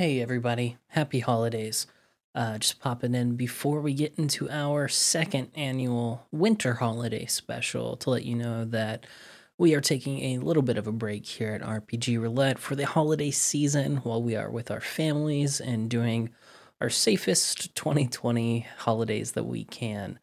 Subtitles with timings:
[0.00, 0.78] Hey, everybody.
[0.86, 1.86] Happy holidays.
[2.34, 8.08] Uh, just popping in before we get into our second annual winter holiday special to
[8.08, 9.04] let you know that
[9.58, 12.86] we are taking a little bit of a break here at RPG Roulette for the
[12.86, 16.30] holiday season while we are with our families and doing
[16.80, 20.18] our safest 2020 holidays that we can.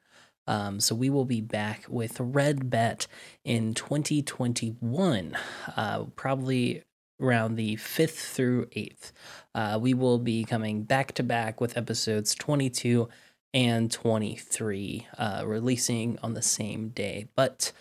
[0.48, 3.06] Um, so we will be back with Red Bet
[3.44, 5.38] in 2021,
[5.76, 6.84] uh, probably
[7.20, 9.12] around the 5th through 8th.
[9.56, 13.10] Uh, we will be coming back to back with episodes 22
[13.54, 17.28] and 23, uh, releasing on the same day.
[17.36, 17.72] But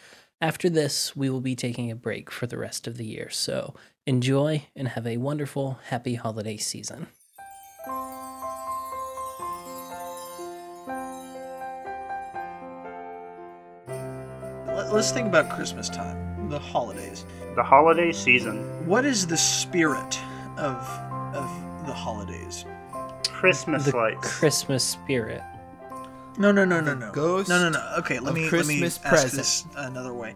[0.41, 3.29] after this, we will be taking a break for the rest of the year.
[3.31, 3.75] So
[4.07, 7.09] enjoy and have a wonderful, happy holiday season.
[14.69, 17.25] Let- Let's think about Christmas time, the holidays.
[17.57, 18.87] The holiday season.
[18.87, 20.21] What is the spirit
[20.59, 20.77] of
[21.35, 22.67] of the holidays?
[23.29, 24.39] Christmas The lights.
[24.39, 25.43] Christmas spirit.
[26.39, 27.11] No, no, no, no, no.
[27.13, 27.95] ghost no, no, no.
[27.99, 29.33] Okay, let me Christmas let me ask present.
[29.33, 30.33] this another way.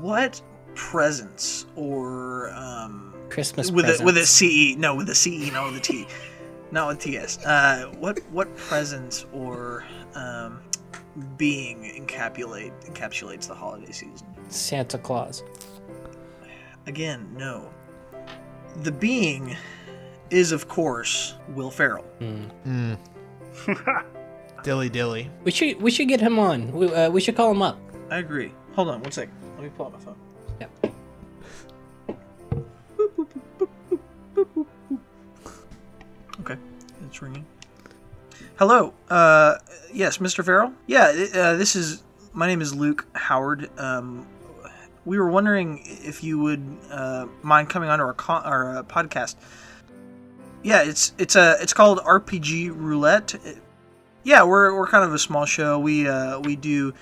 [0.00, 0.40] What
[0.74, 4.24] presents or um Christmas with a with a.
[4.24, 4.76] CE?
[4.78, 6.06] No, with a CE, not with a T.
[6.70, 7.44] not with TS.
[7.44, 10.62] Uh, what what presents or um
[11.36, 14.26] being encapsulate encapsulates the holiday season?
[14.48, 15.42] Santa Claus.
[16.86, 17.70] Again, no.
[18.82, 19.56] The being
[20.30, 22.04] is, of course, Will Ferrell.
[22.20, 22.44] Hmm.
[22.66, 24.06] Mm.
[24.62, 25.30] dilly dilly.
[25.44, 26.72] We should we should get him on.
[26.72, 27.78] We, uh, we should call him up.
[28.10, 28.52] I agree.
[28.74, 29.34] Hold on one second.
[29.54, 30.16] Let me pull out my phone.
[30.60, 30.94] Yep.
[36.40, 36.56] Okay,
[37.06, 37.46] it's ringing.
[38.58, 38.92] Hello.
[39.08, 39.56] Uh,
[39.92, 40.44] yes, Mr.
[40.44, 40.72] Ferrell.
[40.86, 42.02] Yeah, uh, this is.
[42.32, 43.70] My name is Luke Howard.
[43.78, 44.26] Um,
[45.06, 49.36] we were wondering if you would uh, mind coming onto our con- our uh, podcast.
[50.62, 53.34] Yeah, it's it's a it's called RPG Roulette.
[53.44, 53.62] It-
[54.24, 55.78] yeah, we're we're kind of a small show.
[55.78, 56.92] We uh, we do.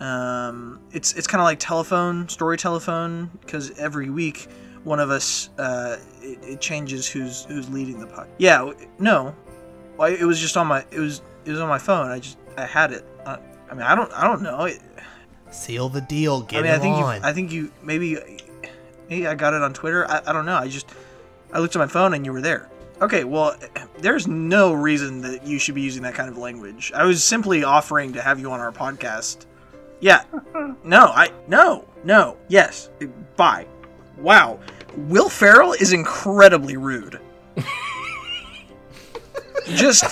[0.00, 4.48] Um, it's it's kind of like telephone story telephone because every week
[4.82, 8.26] one of us uh, it, it changes who's who's leading the pod.
[8.38, 9.32] Yeah, no,
[9.96, 12.10] well, it was just on my it was it was on my phone.
[12.10, 13.04] I just I had it.
[13.24, 13.36] Uh,
[13.70, 14.64] I mean I don't I don't know.
[14.64, 14.80] It,
[15.52, 16.42] Seal the deal.
[16.42, 17.24] Get I mean I him think you on.
[17.24, 18.18] I think you maybe
[19.08, 20.08] maybe I got it on Twitter.
[20.10, 20.56] I, I don't know.
[20.56, 20.88] I just
[21.52, 22.70] I looked at my phone and you were there.
[23.00, 23.56] Okay, well,
[23.98, 26.92] there's no reason that you should be using that kind of language.
[26.94, 29.46] I was simply offering to have you on our podcast.
[30.00, 30.22] Yeah.
[30.84, 32.36] No, I no, no.
[32.48, 32.90] Yes.
[33.36, 33.66] Bye.
[34.18, 34.58] Wow.
[34.96, 37.20] Will Ferrell is incredibly rude.
[39.74, 40.04] Just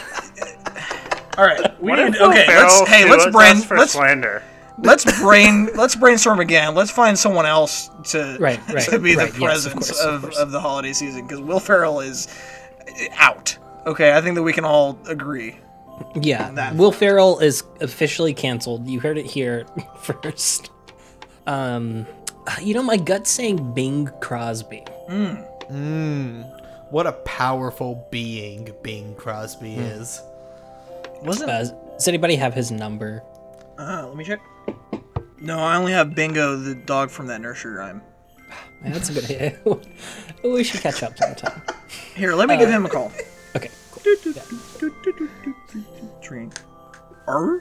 [1.37, 1.83] all right.
[1.83, 2.47] We What if need, Will okay.
[2.47, 3.09] Let's hey.
[3.09, 3.57] Let's us brain.
[3.57, 4.43] for Let's slander.
[4.83, 6.75] Let's brain let's brainstorm again.
[6.75, 10.01] Let's find someone else to Right, right, to be right, the yes, of presence course,
[10.01, 12.29] of of, of the holiday season because Will Ferrell is
[13.15, 13.57] out.
[13.87, 15.57] Okay, I think that we can all agree.
[16.15, 18.87] Yeah, That- Will Ferrell is officially canceled.
[18.89, 19.67] You heard it here
[20.03, 20.71] first.
[21.47, 22.07] Um,
[22.63, 24.83] you know, my gut's saying Bing Crosby.
[25.09, 26.47] Mm.
[26.91, 29.81] What a powerful being Bing Crosby Hmm.
[29.83, 30.23] is.
[31.23, 33.23] Wasn't Uh, does anybody have his number?
[33.79, 34.41] uh, let me check.
[35.41, 38.03] No, I only have Bingo, the dog from that nursery rhyme.
[38.83, 39.59] Man, that's a good idea.
[40.45, 41.63] we should catch up sometime.
[42.15, 43.13] Here, let me give him a call.
[43.57, 44.03] Okay, cool.
[47.27, 47.61] Arr.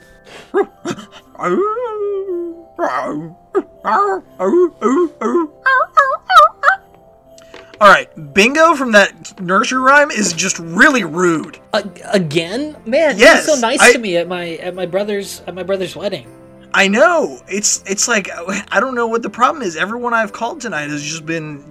[7.82, 11.60] All right, Bingo from that nursery rhyme is just really rude.
[11.72, 14.86] Uh, again, man, Yes, he was so nice I- to me at my at my
[14.86, 16.28] brother's at my brother's wedding.
[16.74, 17.42] I know.
[17.48, 18.30] It's it's like
[18.72, 19.76] I don't know what the problem is.
[19.76, 21.64] Everyone I've called tonight has just been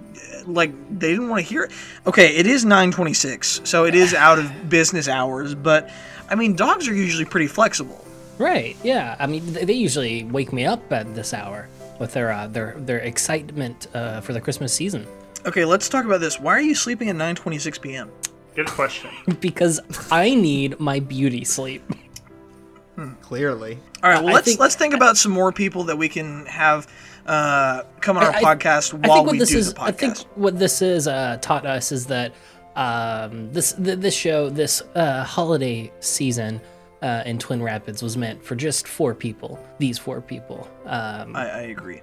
[0.45, 1.71] like they didn't want to hear it.
[2.05, 5.89] Okay, it is 9:26, so it is out of business hours, but
[6.29, 8.05] I mean dogs are usually pretty flexible.
[8.37, 8.77] Right?
[8.83, 9.17] Yeah.
[9.19, 11.67] I mean, they usually wake me up at this hour
[11.99, 15.05] with their uh, their their excitement uh, for the Christmas season.
[15.45, 16.39] Okay, let's talk about this.
[16.39, 18.09] Why are you sleeping at 9:26 p.m.?
[18.55, 19.11] Good question.
[19.39, 19.79] because
[20.09, 21.83] I need my beauty sleep.
[23.21, 23.79] Clearly.
[24.03, 26.45] All right, well I let's think- let's think about some more people that we can
[26.45, 26.87] have
[27.25, 29.73] uh, come on our I- I- podcast I while think what we this do is,
[29.73, 32.33] the I think what this is uh, taught us is that
[32.75, 36.61] um, this th- this show, this uh, holiday season
[37.01, 39.59] uh, in Twin Rapids, was meant for just four people.
[39.79, 40.67] These four people.
[40.85, 42.01] Um, I, I agree.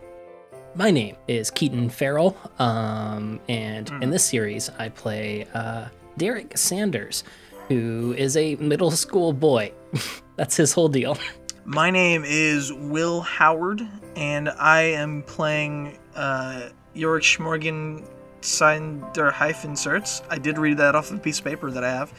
[0.75, 4.03] my name is Keaton Farrell, um, and Hmm.
[4.03, 5.87] in this series, I play uh,
[6.19, 7.25] Derek Sanders,
[7.69, 9.73] who is a middle school boy.
[10.37, 11.19] That's his whole deal.
[11.65, 18.05] My name is Will Howard, and I am playing uh, Yorick Schmorgan
[18.41, 20.23] signed their hyphen inserts.
[20.31, 22.13] I did read that off of a piece of paper that I have.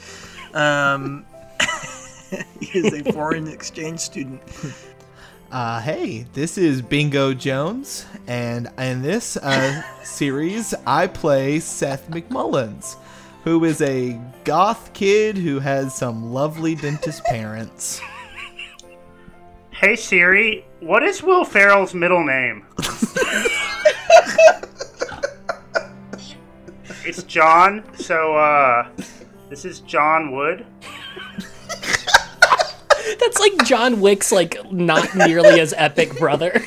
[0.53, 1.25] Um,
[2.59, 4.41] he is a foreign exchange student.
[5.49, 12.97] Uh, hey, this is Bingo Jones, and in this uh, series, I play Seth McMullins,
[13.47, 18.01] who is a goth kid who has some lovely dentist parents.
[19.71, 22.65] Hey Siri, what is Will Ferrell's middle name?
[27.05, 28.89] it's John, so uh
[29.49, 30.65] this is John Wood.
[33.17, 36.61] That's like John Wick's like not nearly as epic brother.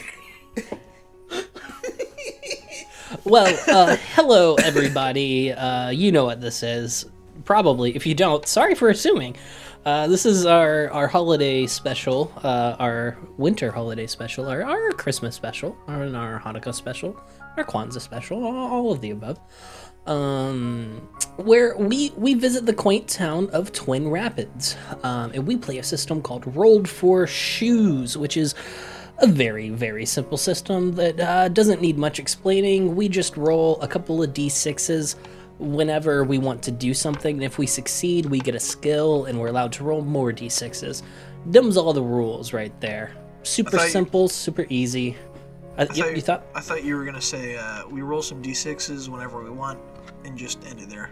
[3.24, 5.52] Well, uh, hello everybody.
[5.52, 7.04] Uh, you know what this is.
[7.44, 7.94] Probably.
[7.94, 9.36] If you don't, sorry for assuming.
[9.84, 15.34] Uh, this is our, our holiday special, uh, our winter holiday special, our, our Christmas
[15.34, 17.18] special, our, our Hanukkah special,
[17.56, 19.38] our Kwanzaa special, all, all of the above
[20.06, 25.78] um, where we we visit the quaint town of Twin Rapids, um, and we play
[25.78, 28.54] a system called Roll for Shoes, which is
[29.20, 32.94] a very very simple system that uh, doesn't need much explaining.
[32.96, 35.16] We just roll a couple of d6s
[35.58, 39.38] whenever we want to do something, and if we succeed, we get a skill, and
[39.38, 41.02] we're allowed to roll more d6s.
[41.46, 43.12] Them's all the rules right there.
[43.42, 45.16] Super thought you- simple, super easy.
[45.78, 48.22] Uh, I you, thought, you thought I thought you were gonna say uh, we roll
[48.22, 49.78] some d6s whenever we want
[50.24, 51.10] and just end it there.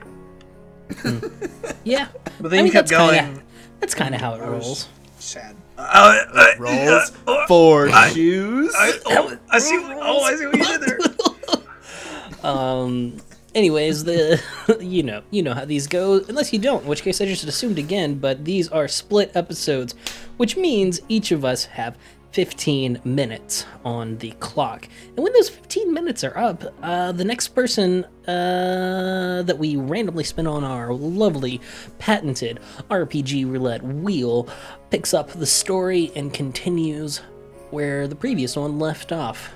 [1.85, 2.09] yeah,
[2.41, 3.43] But then I you mean, kept that's kinda- going.
[3.81, 4.89] That's kind of how it I rolls.
[5.19, 5.55] Sad.
[5.79, 8.75] Uh, uh, Rolls uh, for shoes.
[8.77, 9.79] I, oh, I see.
[9.81, 10.99] Oh, I see what you did there.
[12.45, 13.17] Um.
[13.55, 14.41] Anyways, the
[14.81, 16.23] you know you know how these go.
[16.29, 18.15] Unless you don't, in which case I just assumed again.
[18.15, 19.95] But these are split episodes,
[20.37, 21.97] which means each of us have
[22.33, 24.89] 15 minutes on the clock.
[25.17, 30.25] And when those 15 minutes are up, uh, the next person uh, that we randomly
[30.25, 31.61] spin on our lovely
[31.99, 32.61] patented
[32.91, 34.49] RPG roulette wheel
[34.91, 37.19] picks up the story and continues
[37.71, 39.55] where the previous one left off.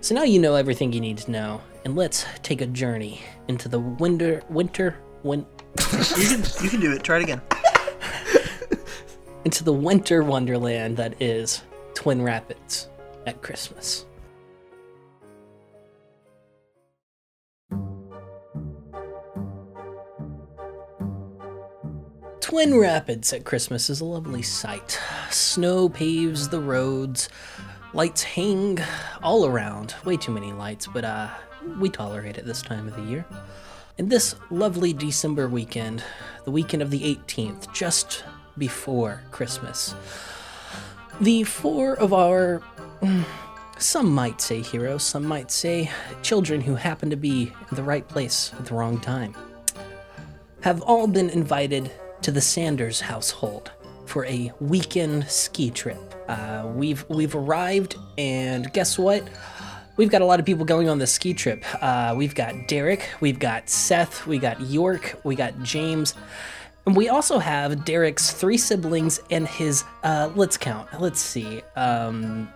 [0.00, 3.68] So now you know everything you need to know, and let's take a journey into
[3.68, 5.44] the winter, winter, win,
[6.16, 7.02] You can, you can do it.
[7.02, 7.40] Try it again.
[9.44, 11.62] into the winter wonderland that is
[11.98, 12.88] Twin Rapids
[13.26, 14.06] at Christmas.
[22.38, 24.96] Twin Rapids at Christmas is a lovely sight.
[25.32, 27.28] Snow paves the roads,
[27.92, 28.78] lights hang
[29.20, 29.96] all around.
[30.04, 31.28] Way too many lights, but uh,
[31.80, 33.26] we tolerate it this time of the year.
[33.98, 36.04] And this lovely December weekend,
[36.44, 38.22] the weekend of the 18th, just
[38.56, 39.96] before Christmas,
[41.20, 42.62] the four of our,
[43.00, 43.24] mm,
[43.78, 45.90] some might say heroes, some might say
[46.22, 49.34] children who happen to be in the right place at the wrong time,
[50.60, 51.90] have all been invited
[52.22, 53.70] to the Sanders household
[54.06, 56.14] for a weekend ski trip.
[56.28, 59.26] Uh, we've we've arrived, and guess what?
[59.96, 61.64] We've got a lot of people going on this ski trip.
[61.82, 66.14] Uh, we've got Derek, we've got Seth, we got York, we got James,
[66.88, 69.84] and we also have Derek's three siblings and his.
[70.02, 70.88] Uh, let's count.
[70.98, 71.60] Let's see.
[71.76, 72.50] Um,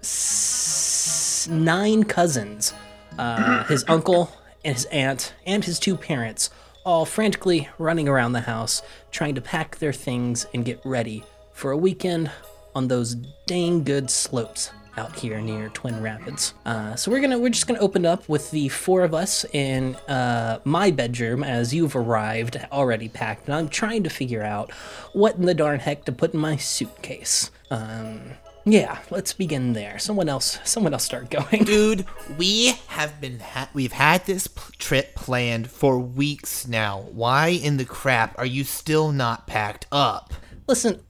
[0.00, 2.74] s- nine cousins.
[3.16, 4.32] Uh, his uncle
[4.64, 6.50] and his aunt and his two parents,
[6.84, 8.82] all frantically running around the house,
[9.12, 11.22] trying to pack their things and get ready
[11.52, 12.28] for a weekend
[12.74, 13.14] on those
[13.46, 16.54] dang good slopes out here near Twin Rapids.
[16.66, 19.96] Uh, so we're gonna we're just gonna open up with the four of us in
[20.08, 24.70] uh, my bedroom as you've arrived already packed, and I'm trying to figure out
[25.12, 27.50] what in the darn heck to put in my suitcase.
[27.70, 28.20] Um,
[28.64, 29.98] yeah, let's begin there.
[29.98, 31.64] Someone else, someone else, start going.
[31.64, 32.04] Dude,
[32.36, 37.00] we have been ha- we've had this p- trip planned for weeks now.
[37.12, 40.34] Why in the crap are you still not packed up?
[40.66, 41.00] Listen,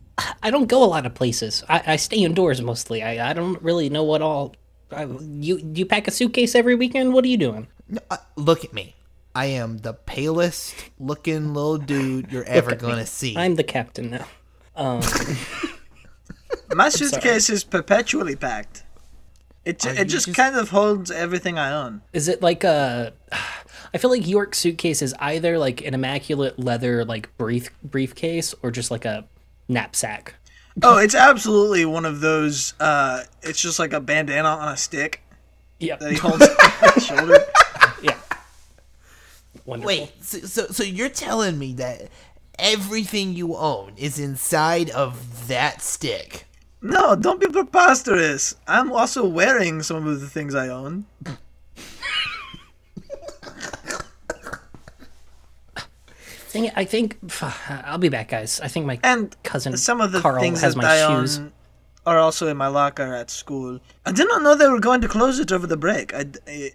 [0.42, 1.62] I don't go a lot of places.
[1.68, 3.02] I, I stay indoors mostly.
[3.02, 4.54] I, I don't really know what all.
[4.92, 7.14] I, you you pack a suitcase every weekend?
[7.14, 7.68] What are you doing?
[7.88, 8.96] No, uh, look at me.
[9.34, 13.36] I am the palest looking little dude you're ever gonna see.
[13.36, 14.26] I'm the captain now.
[14.74, 15.02] Um,
[16.74, 18.84] My suitcase is perpetually packed.
[19.64, 22.02] It, Are it just, just- kind of holds everything I own.
[22.12, 23.12] is it like a?
[23.92, 28.70] I feel like York's suitcase is either like an immaculate leather like brief briefcase or
[28.70, 29.24] just like a
[29.70, 30.34] knapsack.
[30.82, 32.74] Oh, it's absolutely one of those.
[32.80, 35.20] Uh, it's just like a bandana on a stick
[35.78, 37.38] Yeah, that he holds on his shoulder.
[38.02, 38.16] yeah.
[39.64, 39.86] Wonderful.
[39.86, 42.08] Wait, so, so so you're telling me that
[42.58, 46.46] everything you own is inside of that stick?
[46.82, 48.54] No, don't be preposterous.
[48.66, 51.04] I'm also wearing some of the things I own.
[56.52, 57.18] Dang I think
[57.68, 58.60] I'll be back, guys.
[58.60, 61.38] I think my And cousin some of the Carl things has that my I shoes.
[61.38, 61.52] own
[62.06, 63.78] are also in my locker at school.
[64.06, 66.14] I did not know they were going to close it over the break.
[66.14, 66.70] I, I,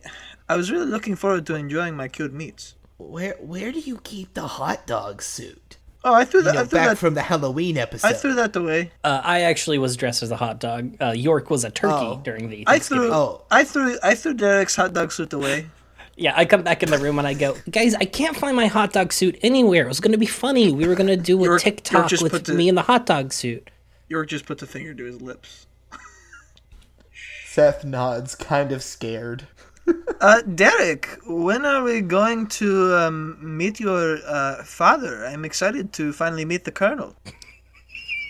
[0.48, 2.76] I was really looking forward to enjoying my cured meats.
[2.98, 5.78] Where where do you keep the hot dog suit?
[6.04, 6.54] Oh, I threw You that.
[6.56, 6.98] know, I threw back that.
[7.00, 8.08] from the Halloween episode.
[8.08, 8.92] I threw that away.
[9.04, 10.96] Uh, I actually was dressed as a hot dog.
[11.02, 12.22] Uh, York was a turkey Oh.
[12.24, 13.06] during the I Thanksgiving.
[13.08, 13.14] threw.
[13.14, 13.42] Oh.
[13.50, 13.98] I threw.
[14.04, 15.66] I threw Derek's hot dog suit away.
[16.18, 18.68] Yeah, I come back in the room and I go, guys, I can't find my
[18.68, 19.84] hot dog suit anywhere.
[19.86, 20.72] It was going to be funny.
[20.72, 22.84] We were going to do a York- York TikTok just with the- me in the
[22.84, 23.70] hot dog suit.
[24.08, 25.68] York just put the finger to his lips.
[27.46, 29.48] Seth nods, kind of scared.
[30.22, 35.24] Uh, Derek, when are we going to um, meet your uh, father?
[35.26, 37.16] I'm excited to finally meet the colonel.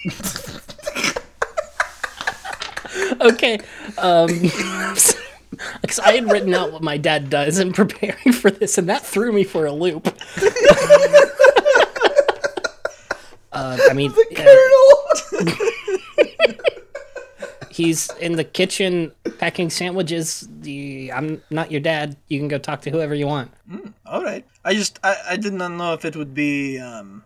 [3.21, 3.59] Okay.
[3.97, 4.29] Um,
[5.81, 9.05] because I had written out what my dad does in preparing for this, and that
[9.05, 10.07] threw me for a loop.
[13.51, 14.71] uh, I mean, the
[15.37, 16.55] uh,
[17.69, 20.47] he's in the kitchen packing sandwiches.
[20.61, 22.15] The, I'm not your dad.
[22.27, 23.51] You can go talk to whoever you want.
[24.05, 24.45] All right.
[24.63, 27.23] I just I, I did not know if it would be um,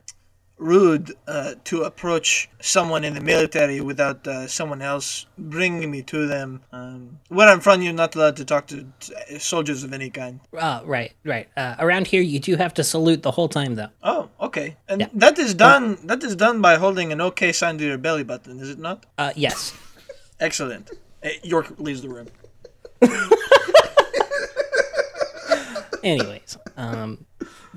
[0.59, 6.27] rude uh, to approach someone in the military without uh, someone else bringing me to
[6.27, 6.61] them.
[6.73, 8.85] Um, where I'm from, you're not allowed to talk to
[9.39, 10.41] soldiers of any kind.
[10.55, 11.47] Uh, right, right.
[11.55, 13.89] Uh, around here, you do have to salute the whole time, though.
[14.03, 14.75] Oh, okay.
[14.89, 15.07] And Yeah.
[15.13, 15.97] that is done.
[16.03, 19.05] That is done by holding an OK sign to your belly button, is it not?
[19.17, 19.73] Uh, yes.
[20.41, 20.91] Excellent.
[21.23, 22.27] Uh, York leaves the room.
[26.03, 27.25] Anyways, um,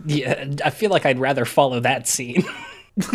[0.07, 2.45] yeah, I feel like I'd rather follow that scene.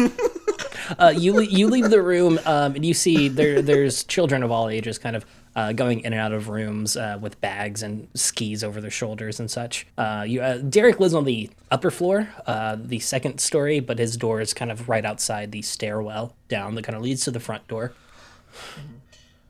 [1.00, 4.69] uh, you you leave the room, um, and you see there there's children of all
[4.69, 8.63] ages, kind of uh, going in and out of rooms uh, with bags and skis
[8.63, 9.88] over their shoulders and such.
[9.98, 14.17] Uh, you uh, Derek lives on the upper floor, uh, the second story, but his
[14.17, 17.39] door is kind of right outside the stairwell down that kind of leads to the
[17.39, 17.93] front door.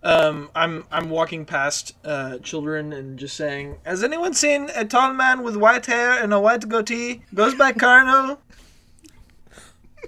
[0.03, 5.13] Um, I'm I'm walking past uh, children and just saying, "Has anyone seen a tall
[5.13, 7.23] man with white hair and a white goatee?
[7.33, 8.39] Goes by Colonel."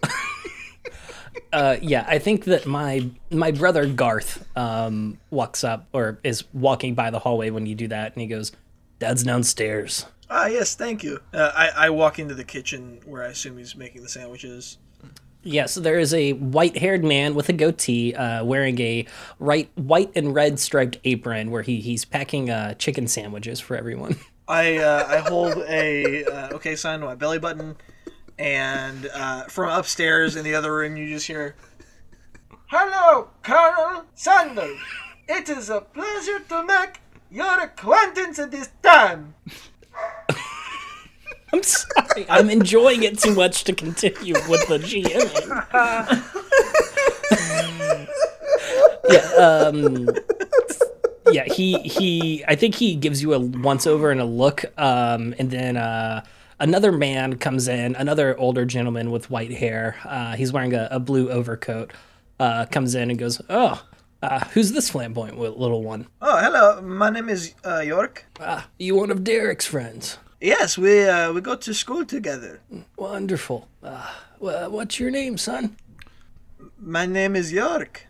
[1.51, 6.93] Uh, yeah, I think that my my brother Garth um, walks up or is walking
[6.93, 8.51] by the hallway when you do that, and he goes,
[8.99, 11.19] "Dad's downstairs." Ah, yes, thank you.
[11.33, 14.77] Uh, I I walk into the kitchen where I assume he's making the sandwiches.
[15.41, 19.07] Yes, yeah, so there is a white-haired man with a goatee, uh, wearing a
[19.39, 24.17] right, white and red striped apron, where he he's packing uh, chicken sandwiches for everyone.
[24.47, 27.77] I uh, I hold a uh, okay sign to my belly button,
[28.39, 31.55] and uh, from upstairs in the other room, you just hear,
[32.67, 34.79] "Hello, Colonel Sanders.
[35.27, 39.36] It is a pleasure to make your acquaintance at this time."
[41.51, 45.65] I'm sorry, I'm enjoying it too much to continue with the GM.
[49.10, 50.08] yeah, um,
[51.34, 51.46] yeah.
[51.46, 52.46] He he.
[52.48, 56.24] I think he gives you a once over and a look, um, and then uh,
[56.59, 59.95] another man comes in, another older gentleman with white hair.
[60.05, 61.91] Uh, he's wearing a, a blue overcoat.
[62.39, 63.83] Uh, comes in and goes, "Oh,
[64.23, 66.07] uh, who's this flamboyant little one?
[66.21, 66.81] Oh, hello.
[66.81, 68.25] My name is uh, York.
[68.39, 70.17] Ah, you one of Derek's friends?
[70.39, 72.61] Yes, we uh, we go to school together.
[72.97, 73.67] Wonderful.
[73.83, 75.75] Uh, wha- what's your name, son?"
[76.81, 78.07] My name is York.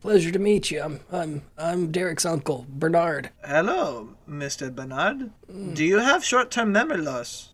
[0.00, 0.80] Pleasure to meet you.
[0.80, 3.30] I'm I'm I'm Derek's uncle, Bernard.
[3.44, 4.72] Hello, Mr.
[4.74, 5.30] Bernard.
[5.74, 7.52] Do you have short-term memory loss?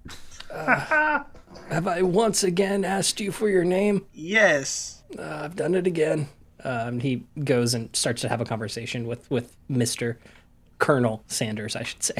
[0.51, 4.05] Have I once again asked you for your name?
[4.13, 5.03] Yes.
[5.19, 6.29] Uh, I've done it again.
[6.63, 10.19] Um, he goes and starts to have a conversation with with Mister
[10.79, 12.17] Colonel Sanders, I should say.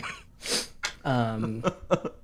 [1.05, 1.65] Um,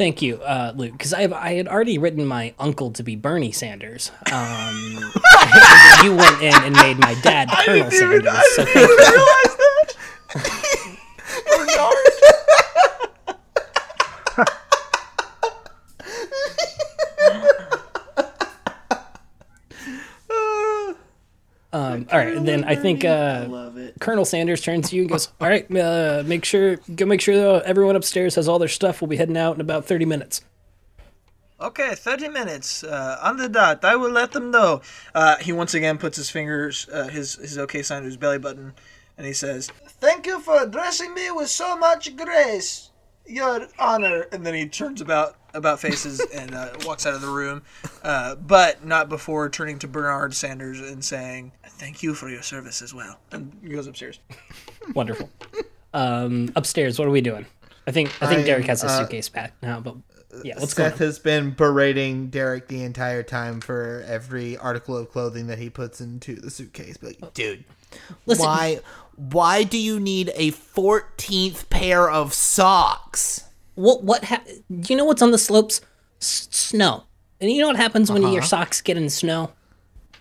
[0.00, 3.52] thank you, uh, Luke, because I I had already written my uncle to be Bernie
[3.52, 4.10] Sanders.
[4.32, 4.96] Um,
[6.02, 8.24] you went in and made my dad Colonel Sanders.
[8.56, 8.86] so thank you.
[8.96, 9.56] realize
[10.36, 10.50] that.
[21.90, 23.70] Um, all right, then I think uh.
[24.00, 27.62] Colonel Sanders turns to you and goes, "All right, uh, make sure go make sure
[27.64, 29.00] everyone upstairs has all their stuff.
[29.00, 30.42] We'll be heading out in about thirty minutes."
[31.60, 33.84] Okay, 30 minutes uh, on the dot.
[33.84, 34.80] I will let them know.
[35.14, 38.38] Uh, he once again puts his fingers, uh, his his OK sign to his belly
[38.38, 38.72] button,
[39.18, 42.89] and he says, "Thank you for addressing me with so much grace,
[43.30, 47.28] Your Honor." And then he turns about about faces and uh, walks out of the
[47.28, 47.62] room,
[48.02, 52.82] uh, but not before turning to Bernard Sanders and saying, "Thank you for your service
[52.82, 54.20] as well." And he goes upstairs.
[54.94, 55.30] Wonderful.
[55.92, 57.46] Um, upstairs, what are we doing?
[57.86, 59.96] I think I think I Derek has a uh, suitcase packed now, but
[60.44, 61.06] Yeah, what's going Seth on?
[61.06, 66.00] has been berating Derek the entire time for every article of clothing that he puts
[66.00, 66.96] into the suitcase.
[66.96, 67.64] But like, dude,
[68.26, 68.80] Listen, why
[69.30, 73.44] why do you need a 14th pair of socks?
[73.74, 75.80] what what ha- do you know what's on the slopes?
[76.20, 77.04] S- snow.
[77.40, 78.32] And you know what happens when Uh-huh.
[78.34, 79.52] your socks get in snow?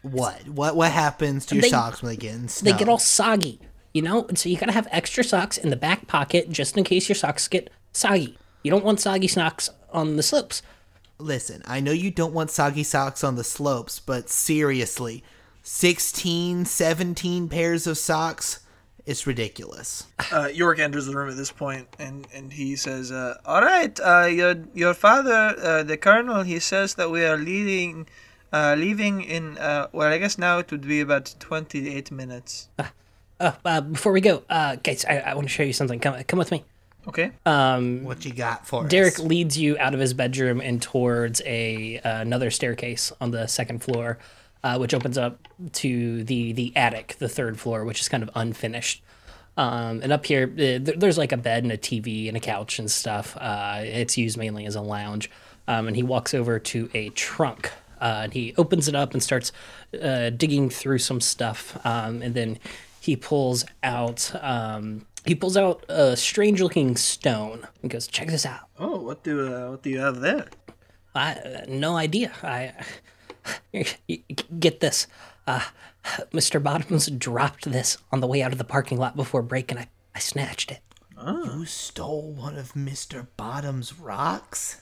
[0.01, 2.71] What what what happens to your They- socks when they get in snow?
[2.71, 3.59] They get all soggy,
[3.93, 4.25] you know?
[4.27, 7.15] And so you gotta have extra socks in the back pocket just in case your
[7.15, 8.37] socks get soggy.
[8.63, 10.61] You don't want soggy socks on the slopes.
[11.17, 15.23] Listen, I know you don't want soggy socks on the slopes, but seriously,
[15.63, 18.59] 16, 17 pairs of socks?
[19.09, 20.05] It's ridiculous.
[20.31, 23.99] Uh, York enters the room at this point, and, and he says, uh, "All right,
[23.99, 28.07] uh, your your father, uh, the colonel, he says that we are leaving,
[28.53, 32.69] uh, leaving in uh, well, I guess now it would be about twenty eight minutes.
[33.39, 35.99] Uh, uh, before we go, uh, guys, I, I want to show you something.
[35.99, 36.63] Come, come with me.
[37.07, 37.31] Okay.
[37.45, 39.19] Um, What you got for Derek us?
[39.19, 43.81] leads you out of his bedroom and towards a uh, another staircase on the second
[43.81, 44.19] floor,
[44.63, 48.29] uh, which opens up to the the attic, the third floor, which is kind of
[48.35, 49.03] unfinished.
[49.57, 52.79] Um, and up here, uh, there's like a bed and a TV and a couch
[52.79, 53.35] and stuff.
[53.37, 55.29] Uh, it's used mainly as a lounge.
[55.67, 57.71] Um, and he walks over to a trunk.
[57.99, 59.51] Uh, and he opens it up and starts
[60.01, 61.77] uh, digging through some stuff.
[61.85, 62.57] Um, and then
[63.01, 68.45] he pulls out um, he pulls out a strange looking stone and goes, "Check this
[68.45, 70.47] out." Oh, what do uh, what do you have there?
[71.13, 72.31] I uh, no idea.
[72.41, 72.73] I
[74.59, 75.07] get this.
[75.47, 75.61] Uh,
[76.31, 76.61] Mr.
[76.61, 79.87] Bottoms dropped this on the way out of the parking lot before break, and I,
[80.15, 80.81] I snatched it.
[81.21, 83.27] You stole one of Mr.
[83.35, 84.81] Bottom's rocks?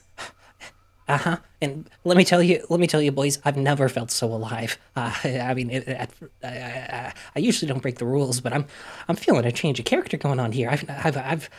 [1.08, 1.36] Uh huh.
[1.62, 4.78] And let me tell you, let me tell you, boys, I've never felt so alive.
[4.94, 6.10] Uh, I mean, it, it,
[6.44, 8.66] I, I, I usually don't break the rules, but I'm,
[9.08, 10.68] I'm feeling a change of character going on here.
[10.68, 11.50] I've, I've, I've.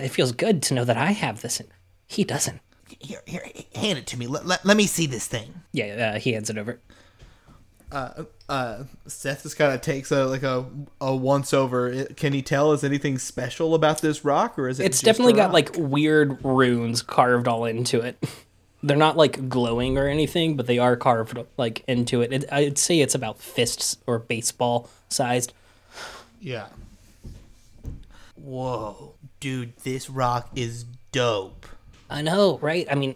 [0.00, 1.68] It feels good to know that I have this, and
[2.06, 2.60] he doesn't.
[3.00, 3.42] Here, here,
[3.74, 4.26] hand it to me.
[4.26, 5.62] Let, let, let me see this thing.
[5.72, 6.80] Yeah, uh, he hands it over.
[7.92, 10.64] Uh, Seth just kind of takes a like a
[11.00, 12.04] a once over.
[12.16, 14.86] Can he tell is anything special about this rock, or is it?
[14.86, 18.22] It's just definitely a got like weird runes carved all into it.
[18.82, 22.32] They're not like glowing or anything, but they are carved like into it.
[22.32, 25.52] it I'd say it's about fists or baseball sized.
[26.40, 26.66] yeah.
[28.36, 31.66] Whoa, dude, this rock is dope.
[32.10, 32.86] I know, right?
[32.90, 33.14] I mean,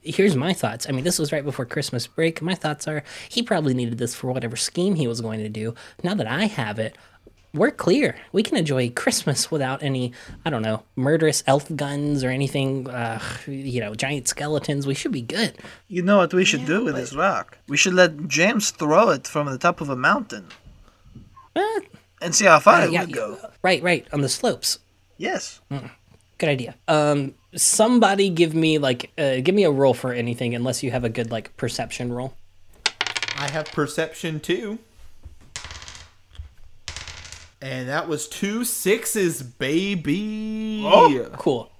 [0.00, 0.88] here's my thoughts.
[0.88, 2.40] I mean, this was right before Christmas break.
[2.40, 5.74] My thoughts are he probably needed this for whatever scheme he was going to do.
[6.02, 6.96] Now that I have it,
[7.54, 8.16] we're clear.
[8.32, 10.12] We can enjoy Christmas without any,
[10.44, 14.86] I don't know, murderous elf guns or anything, uh, you know, giant skeletons.
[14.86, 15.58] We should be good.
[15.88, 17.58] You know what we should do with this rock?
[17.66, 20.48] We should let James throw it from the top of a mountain
[21.56, 21.80] Eh,
[22.20, 23.38] and see how far it yeah, would go.
[23.62, 24.78] Right, right, on the slopes.
[25.16, 25.60] Yes.
[26.38, 26.76] Good idea.
[26.86, 31.04] Um, somebody give me like, uh, give me a roll for anything, unless you have
[31.04, 32.34] a good like perception roll.
[33.36, 34.78] I have perception too.
[37.60, 40.82] And that was two sixes, baby.
[40.84, 41.28] Oh.
[41.38, 41.70] Cool.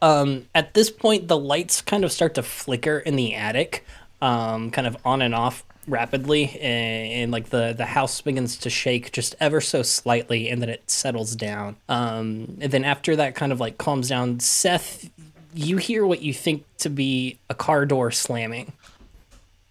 [0.00, 3.84] Um, at this point, the lights kind of start to flicker in the attic,
[4.20, 8.70] um, kind of on and off rapidly, and, and like the the house begins to
[8.70, 11.76] shake just ever so slightly, and then it settles down.
[11.88, 15.10] Um, and then after that kind of like calms down, Seth,
[15.54, 18.72] you hear what you think to be a car door slamming.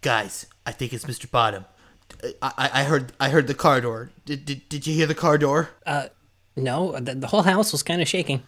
[0.02, 1.30] Guys, I think it's Mr.
[1.30, 1.65] Bottom.
[2.41, 4.12] I, I, I heard I heard the car door.
[4.26, 5.69] Did, did, did you hear the car door?
[5.86, 6.08] Uh
[6.56, 8.43] no, the, the whole house was kind of shaking.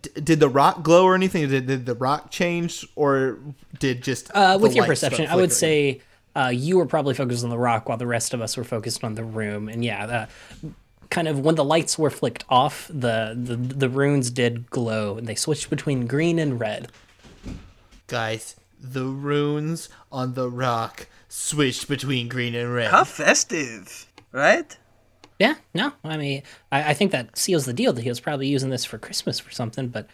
[0.00, 1.48] D- did the rock glow or anything?
[1.48, 3.38] Did, did the rock change or
[3.78, 6.00] did just Uh, with your perception, I would say
[6.34, 9.04] uh, you were probably focused on the rock while the rest of us were focused
[9.04, 9.68] on the room.
[9.68, 10.72] And yeah, the,
[11.10, 15.26] kind of when the lights were flicked off, the, the the runes did glow, and
[15.26, 16.90] they switched between green and red.
[18.06, 22.90] guys, the runes on the rock switched between green and red.
[22.90, 24.76] How festive, right?
[25.38, 28.46] Yeah, no, I mean, I, I think that seals the deal that he was probably
[28.46, 30.06] using this for Christmas for something, but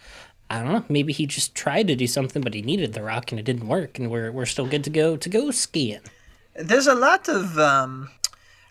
[0.51, 0.85] I don't know.
[0.89, 3.69] Maybe he just tried to do something, but he needed the rock and it didn't
[3.69, 6.01] work, and we're we're still good to go to go skiing.
[6.55, 8.11] There's a lot of um,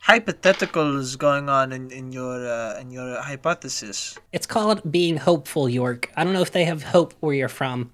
[0.07, 4.17] hypotheticals going on in, in your uh, in your hypothesis.
[4.33, 6.12] It's called being hopeful, York.
[6.15, 7.91] I don't know if they have hope where you're from.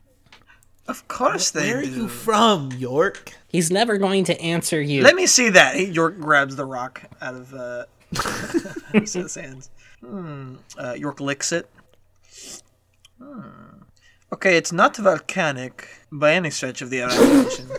[0.87, 3.33] Of course they Where are you from, York?
[3.47, 5.01] He's never going to answer you.
[5.01, 5.79] Let me see that.
[5.79, 7.85] York grabs the rock out of uh,
[9.06, 9.69] Seth's hands.
[10.02, 10.56] Hmm.
[10.78, 11.69] Uh, York licks it.
[13.21, 13.84] Hmm.
[14.32, 17.69] Okay, it's not volcanic by any stretch of the imagination.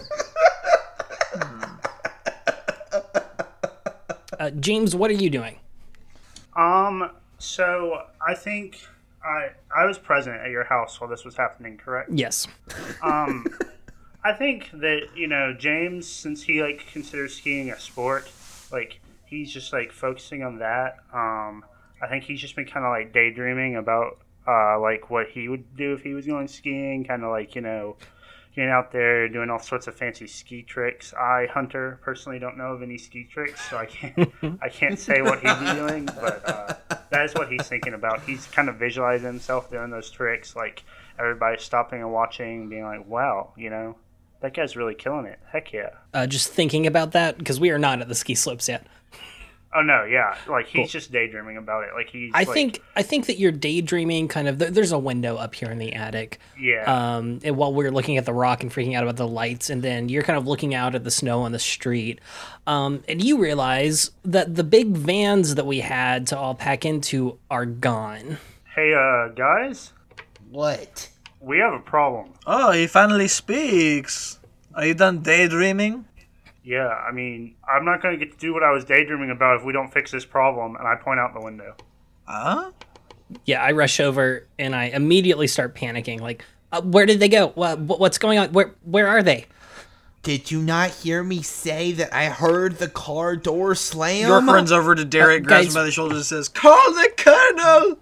[4.38, 5.59] Uh, James, what are you doing?
[6.57, 8.79] Um, so I think
[9.25, 12.11] I I was present at your house while this was happening, correct?
[12.12, 12.47] Yes.
[13.03, 13.47] Um,
[14.25, 18.31] I think that you know James, since he like considers skiing a sport,
[18.70, 19.01] like
[19.35, 20.97] he's just like focusing on that.
[21.12, 21.64] Um,
[22.03, 25.75] I think he's just been kind of like daydreaming about uh like what he would
[25.77, 27.97] do if he was going skiing, kind of like you know
[28.55, 31.12] getting out there doing all sorts of fancy ski tricks.
[31.14, 35.23] I Hunter personally don't know of any ski tricks, so I can't I can't say
[35.23, 36.75] what he'd be doing, but uh,
[37.11, 38.23] that is what he's thinking about.
[38.23, 40.85] He's kind of visualizing himself doing those tricks, like
[41.18, 43.97] everybody stopping and watching, being like, "Wow, you know,
[44.44, 45.40] that guy's really killing it.
[45.50, 48.68] Heck yeah." Uh, just thinking about that because we are not at the ski slopes
[48.68, 48.87] yet.
[49.76, 51.94] Oh no, yeah, like he's just daydreaming about it.
[51.94, 52.30] Like he's.
[52.33, 54.28] I like, think I think that you're daydreaming.
[54.28, 54.59] Kind of.
[54.59, 56.38] There's a window up here in the attic.
[56.57, 56.85] Yeah.
[56.85, 59.83] Um, and while we're looking at the rock and freaking out about the lights, and
[59.83, 62.20] then you're kind of looking out at the snow on the street,
[62.68, 67.37] um, and you realize that the big vans that we had to all pack into
[67.50, 68.38] are gone.
[68.76, 69.92] hey, uh, guys,
[70.50, 71.09] What?
[71.44, 72.33] We have a problem.
[72.46, 74.38] Oh, he finally speaks.
[74.74, 76.04] Are you done daydreaming?
[76.62, 79.59] Yeah, I mean, I'm not going to get to do what I was daydreaming about
[79.61, 80.76] if we don't fix this problem.
[80.76, 81.74] And I point out the window.
[82.26, 82.70] Huh?
[83.44, 86.20] Yeah, I rush over and I immediately start panicking.
[86.20, 87.48] Like, uh, where did they go?
[87.48, 88.52] What, what's going on?
[88.52, 89.46] Where where are they?
[90.22, 94.26] Did you not hear me say that I heard the car door slam?
[94.26, 96.92] York runs over to Derek, Uh, grabs guys- him by the shoulders, and says, "Call
[96.92, 97.98] the colonel."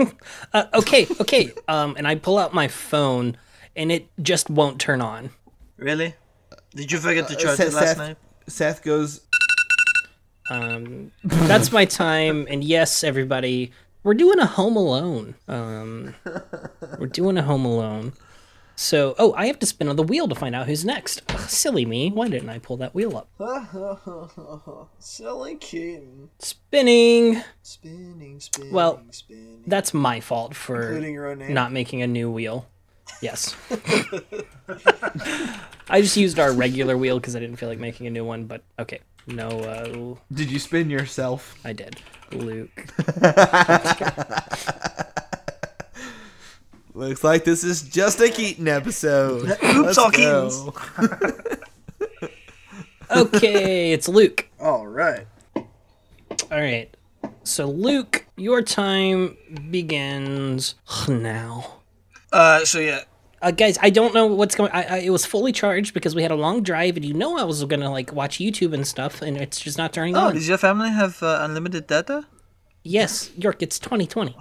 [0.52, 1.52] Uh, okay, okay.
[1.68, 3.36] Um, and I pull out my phone
[3.76, 5.30] and it just won't turn on.
[5.76, 6.14] Really?
[6.74, 8.16] Did you forget to charge Seth, it last Seth, night?
[8.48, 9.20] Seth goes,
[10.50, 12.46] Um, that's my time.
[12.50, 15.34] And yes, everybody, we're doing a Home Alone.
[15.46, 16.14] Um,
[16.98, 18.12] we're doing a Home Alone.
[18.80, 21.20] So, oh, I have to spin on the wheel to find out who's next.
[21.28, 22.10] Ugh, silly me.
[22.10, 23.28] Why didn't I pull that wheel up?
[24.98, 26.30] Silly Keaton.
[26.38, 27.42] Spinning.
[27.62, 29.64] Spinning, spinning, Well, spinning.
[29.66, 31.52] That's my fault for your own name?
[31.52, 32.68] not making a new wheel.
[33.20, 33.54] Yes.
[35.90, 38.46] I just used our regular wheel because I didn't feel like making a new one,
[38.46, 39.00] but okay.
[39.26, 41.54] No, uh, Did you spin yourself?
[41.66, 42.00] I did.
[42.32, 42.86] Luke.
[47.00, 49.56] Looks like this is just a Keaton episode.
[49.62, 50.74] Let's all go.
[53.10, 54.48] Okay, it's Luke.
[54.60, 55.26] All right.
[55.56, 55.64] All
[56.52, 56.96] right.
[57.42, 59.36] So, Luke, your time
[59.68, 60.76] begins
[61.08, 61.78] now.
[62.32, 63.00] Uh, so yeah,
[63.42, 64.70] Uh, guys, I don't know what's going.
[64.72, 67.36] I, I it was fully charged because we had a long drive, and you know
[67.36, 70.34] I was gonna like watch YouTube and stuff, and it's just not turning Oh, on.
[70.34, 72.26] does your family have uh, unlimited data?
[72.84, 74.36] Yes, York, it's 2020.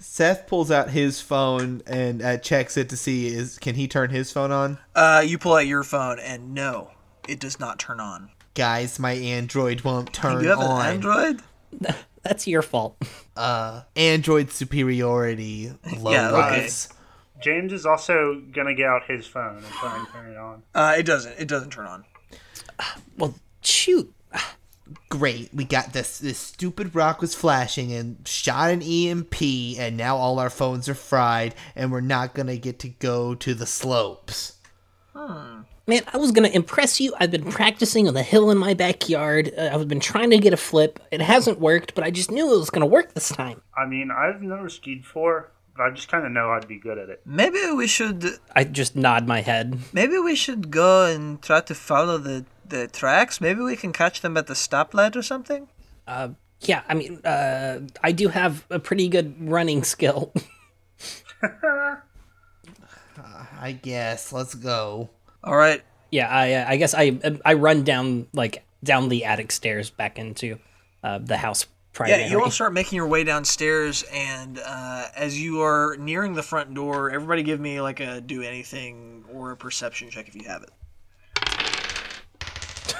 [0.00, 4.10] Seth pulls out his phone and uh, checks it to see is can he turn
[4.10, 4.78] his phone on.
[4.94, 6.90] Uh, you pull out your phone, and no,
[7.28, 8.30] it does not turn on.
[8.54, 10.42] Guys, my Android won't turn on.
[10.42, 10.80] You have on.
[10.80, 11.42] an Android?
[12.22, 12.96] That's your fault.
[13.36, 15.72] Uh, Android superiority.
[15.98, 16.68] Low Yeah, okay.
[17.40, 20.62] James is also going to get out his phone and try and turn it on.
[20.74, 21.38] Uh, it doesn't.
[21.38, 22.04] It doesn't turn on.
[23.16, 24.12] Well, shoot.
[25.08, 26.18] Great, we got this.
[26.18, 29.42] This stupid rock was flashing and shot an EMP,
[29.78, 33.54] and now all our phones are fried, and we're not gonna get to go to
[33.54, 34.54] the slopes.
[35.86, 37.12] Man, I was gonna impress you.
[37.18, 39.52] I've been practicing on the hill in my backyard.
[39.58, 41.00] Uh, I've been trying to get a flip.
[41.10, 43.60] It hasn't worked, but I just knew it was gonna work this time.
[43.76, 46.96] I mean, I've never skied before, but I just kind of know I'd be good
[46.96, 47.22] at it.
[47.26, 48.24] Maybe we should.
[48.54, 49.80] I just nod my head.
[49.92, 53.40] Maybe we should go and try to follow the the tracks.
[53.40, 55.68] Maybe we can catch them at the stoplight or something.
[56.62, 60.32] Yeah, I mean, uh, I do have a pretty good running skill.
[63.58, 64.32] I guess.
[64.32, 65.10] Let's go.
[65.42, 65.82] All right.
[66.10, 70.18] yeah, I, uh, I guess I, I run down like down the attic stairs back
[70.18, 70.58] into
[71.02, 72.22] uh, the house primary.
[72.22, 76.42] Yeah, you all start making your way downstairs, and uh, as you are nearing the
[76.42, 80.44] front door, everybody give me like a do anything or a perception check if you
[80.46, 80.70] have it.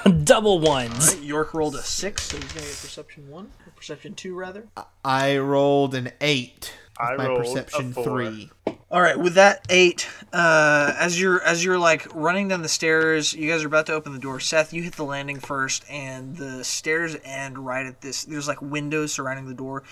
[0.25, 1.19] double ones.
[1.21, 4.67] York rolled a six, so he's gonna get perception one, or perception two rather.
[5.05, 6.73] I rolled an eight.
[7.01, 8.05] with I my rolled a perception four.
[8.05, 8.51] three.
[8.93, 13.33] All right, with that eight, uh, as you're as you're like running down the stairs,
[13.33, 14.41] you guys are about to open the door.
[14.41, 18.25] Seth, you hit the landing first, and the stairs end right at this.
[18.25, 19.85] There's like windows surrounding the door.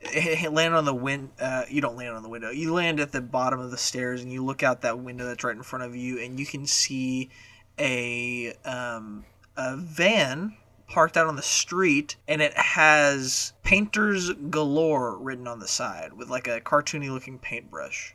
[0.00, 1.30] It- it land on the win.
[1.40, 2.50] Uh, you don't land on the window.
[2.50, 5.44] You land at the bottom of the stairs, and you look out that window that's
[5.44, 7.30] right in front of you, and you can see
[7.78, 9.24] a um,
[9.56, 10.56] a van
[10.88, 16.28] parked out on the street, and it has "Painters Galore" written on the side with
[16.28, 18.14] like a cartoony looking paintbrush.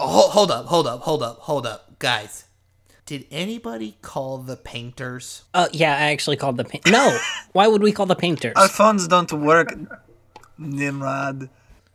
[0.00, 2.44] Oh, hold up, hold up, hold up, hold up, guys.
[3.06, 5.44] Did anybody call the painters?
[5.54, 6.86] Uh, yeah, I actually called the paint.
[6.86, 7.18] No,
[7.52, 8.52] why would we call the painters?
[8.56, 9.74] Our phones don't work,
[10.58, 11.48] Nimrod.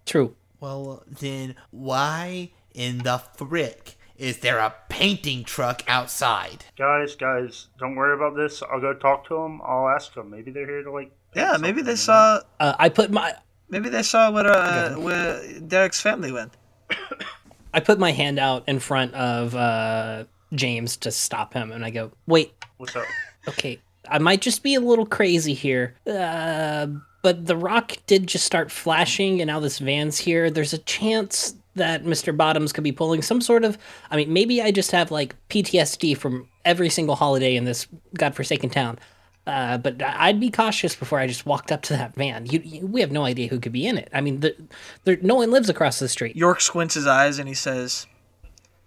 [0.05, 0.35] True.
[0.59, 6.63] Well, then why in the frick is there a painting truck outside?
[6.77, 8.63] Guys, guys, don't worry about this.
[8.63, 9.59] I'll go talk to them.
[9.65, 10.29] I'll ask them.
[10.29, 11.11] Maybe they're here to like.
[11.35, 12.69] Yeah, maybe they something, you know?
[12.69, 13.33] saw Uh, I put my
[13.69, 16.53] maybe they saw where uh, where Derek's family went.
[17.73, 21.89] I put my hand out in front of uh, James to stop him, and I
[21.89, 23.05] go, "Wait, What's up?
[23.49, 26.87] okay, I might just be a little crazy here, uh,
[27.23, 30.49] but the rock did just start flashing, and now this van's here.
[30.49, 32.35] There's a chance that Mr.
[32.35, 33.77] Bottoms could be pulling some sort of.
[34.11, 38.69] I mean, maybe I just have like PTSD from every single holiday in this godforsaken
[38.69, 38.99] town."
[39.45, 42.45] Uh, but I'd be cautious before I just walked up to that van.
[42.45, 44.09] You, you, we have no idea who could be in it.
[44.13, 44.55] I mean, the,
[45.03, 46.37] there, no one lives across the street.
[46.37, 48.07] York squints his eyes and he says,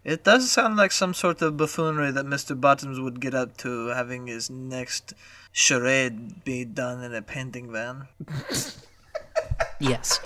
[0.03, 3.89] "It does sound like some sort of buffoonery that Mister Bottoms would get up to,
[3.89, 5.13] having his next
[5.53, 8.09] charade be done in a painting van."
[9.79, 10.21] Yes.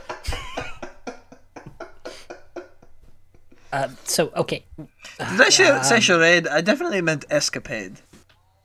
[3.72, 6.48] Uh, so okay, Did I say, say charade?
[6.48, 8.00] I definitely meant escapade.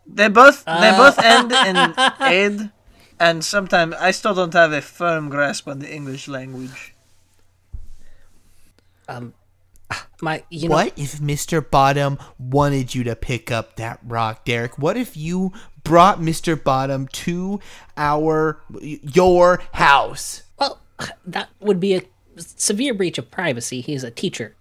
[0.08, 2.72] They both they both end in aid,
[3.20, 6.96] and sometimes I still don't have a firm grasp on the English language.
[9.08, 9.34] Um,
[10.22, 11.68] my you know What if Mr.
[11.68, 14.78] Bottom wanted you to pick up that rock, Derek?
[14.78, 16.62] What if you brought Mr.
[16.62, 17.60] Bottom to
[17.96, 20.44] our your house?
[20.60, 20.80] well
[21.26, 22.02] that would be a
[22.38, 23.82] severe breach of privacy.
[23.82, 24.56] He's a teacher.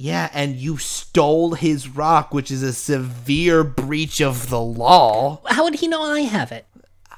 [0.00, 5.40] Yeah, and you stole his rock, which is a severe breach of the law.
[5.46, 6.66] How would he know I have it?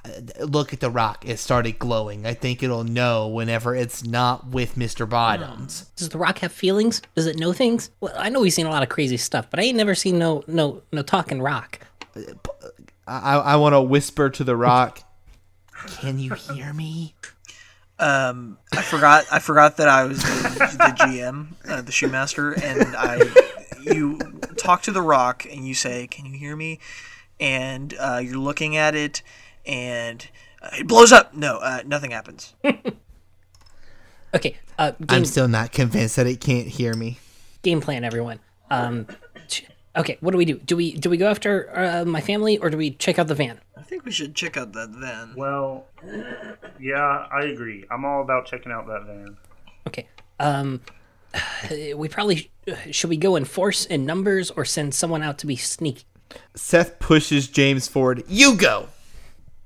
[0.03, 1.29] Uh, look at the rock.
[1.29, 2.25] It started glowing.
[2.25, 5.07] I think it'll know whenever it's not with Mr.
[5.07, 5.83] Bottoms.
[5.83, 7.03] Um, does the rock have feelings?
[7.15, 7.91] Does it know things?
[8.01, 10.19] Well, I know we've seen a lot of crazy stuff, but I ain't never seen
[10.19, 11.81] no no no talking rock.
[12.17, 12.21] Uh,
[12.63, 12.69] uh,
[13.07, 15.03] I, I want to whisper to the rock.
[15.99, 17.15] Can you hear me?
[18.01, 19.27] Um, I forgot.
[19.31, 20.29] I forgot that I was the,
[20.79, 23.21] the GM, uh, the shoemaster, and I.
[23.83, 24.19] You
[24.57, 26.81] talk to the rock and you say, "Can you hear me?"
[27.39, 29.23] And uh, you're looking at it,
[29.67, 30.27] and
[30.63, 31.35] uh, it blows up.
[31.35, 32.55] No, uh, nothing happens.
[34.33, 37.19] Okay, uh, game, I'm still not convinced that it can't hear me.
[37.63, 38.39] game plan, everyone.
[38.71, 39.17] Um, ch-
[39.97, 40.59] okay, what do we do?
[40.59, 43.35] Do we do we go after uh, my family or do we check out the
[43.35, 43.61] van?
[43.77, 45.35] I think we should check out that van.
[45.37, 45.87] Well,
[46.81, 47.85] yeah, I agree.
[47.91, 49.37] I'm all about checking out that van.
[49.87, 50.07] Okay.
[50.39, 50.81] Um,
[51.97, 52.51] we probably
[52.91, 56.05] should we go in force in numbers or send someone out to be sneaky.
[56.55, 58.23] Seth pushes James forward.
[58.29, 58.89] You go.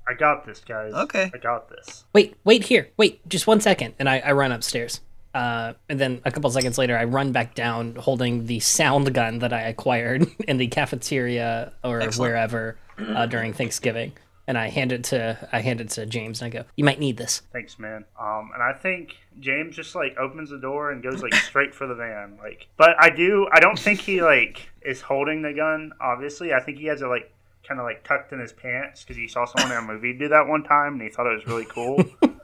[0.07, 0.93] I got this, guys.
[0.93, 1.31] Okay.
[1.33, 2.05] I got this.
[2.13, 2.89] Wait, wait here.
[2.97, 5.01] Wait, just one second, and I, I run upstairs.
[5.35, 9.39] Uh, and then a couple seconds later, I run back down holding the sound gun
[9.39, 14.13] that I acquired in the cafeteria or wherever uh, during Thanksgiving,
[14.47, 17.01] and I hand it to I hand it to James, and I go, "You might
[17.01, 18.05] need this." Thanks, man.
[18.17, 21.85] Um, and I think James just like opens the door and goes like straight for
[21.85, 22.37] the van.
[22.41, 23.45] Like, but I do.
[23.51, 25.91] I don't think he like is holding the gun.
[25.99, 27.29] Obviously, I think he has it like
[27.67, 30.29] kind of like tucked in his pants because he saw someone in a movie do
[30.29, 32.01] that one time and he thought it was really cool.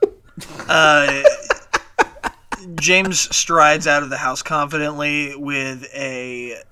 [0.68, 1.22] Uh,
[2.80, 6.62] James strides out of the house confidently with a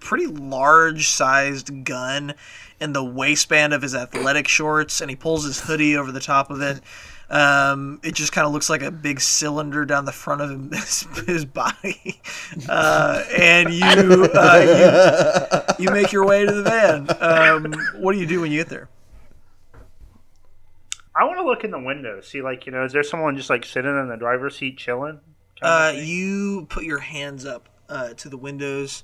[0.00, 2.34] pretty large sized gun
[2.80, 6.50] in the waistband of his athletic shorts, and he pulls his hoodie over the top
[6.50, 6.80] of it.
[7.28, 10.72] Um, it just kind of looks like a big cylinder down the front of
[11.26, 12.20] his body.
[12.68, 17.08] Uh, and you, uh, you you make your way to the van.
[17.20, 18.88] Um, what do you do when you get there?
[21.14, 23.50] I want to look in the window, see like you know, is there someone just
[23.50, 25.20] like sitting in the driver's seat chilling?
[25.62, 29.02] Uh, you put your hands up uh, to the windows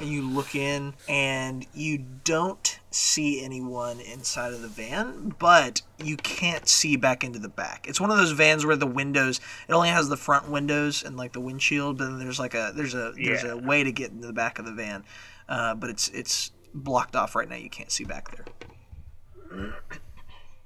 [0.00, 6.16] and you look in, and you don't see anyone inside of the van, but you
[6.16, 7.86] can't see back into the back.
[7.88, 11.16] It's one of those vans where the windows it only has the front windows and
[11.16, 13.52] like the windshield, but then there's like a there's a there's Yeah.
[13.52, 15.04] a way to get into the back of the van,
[15.48, 17.54] uh, but it's it's blocked off right now.
[17.54, 19.74] You can't see back there.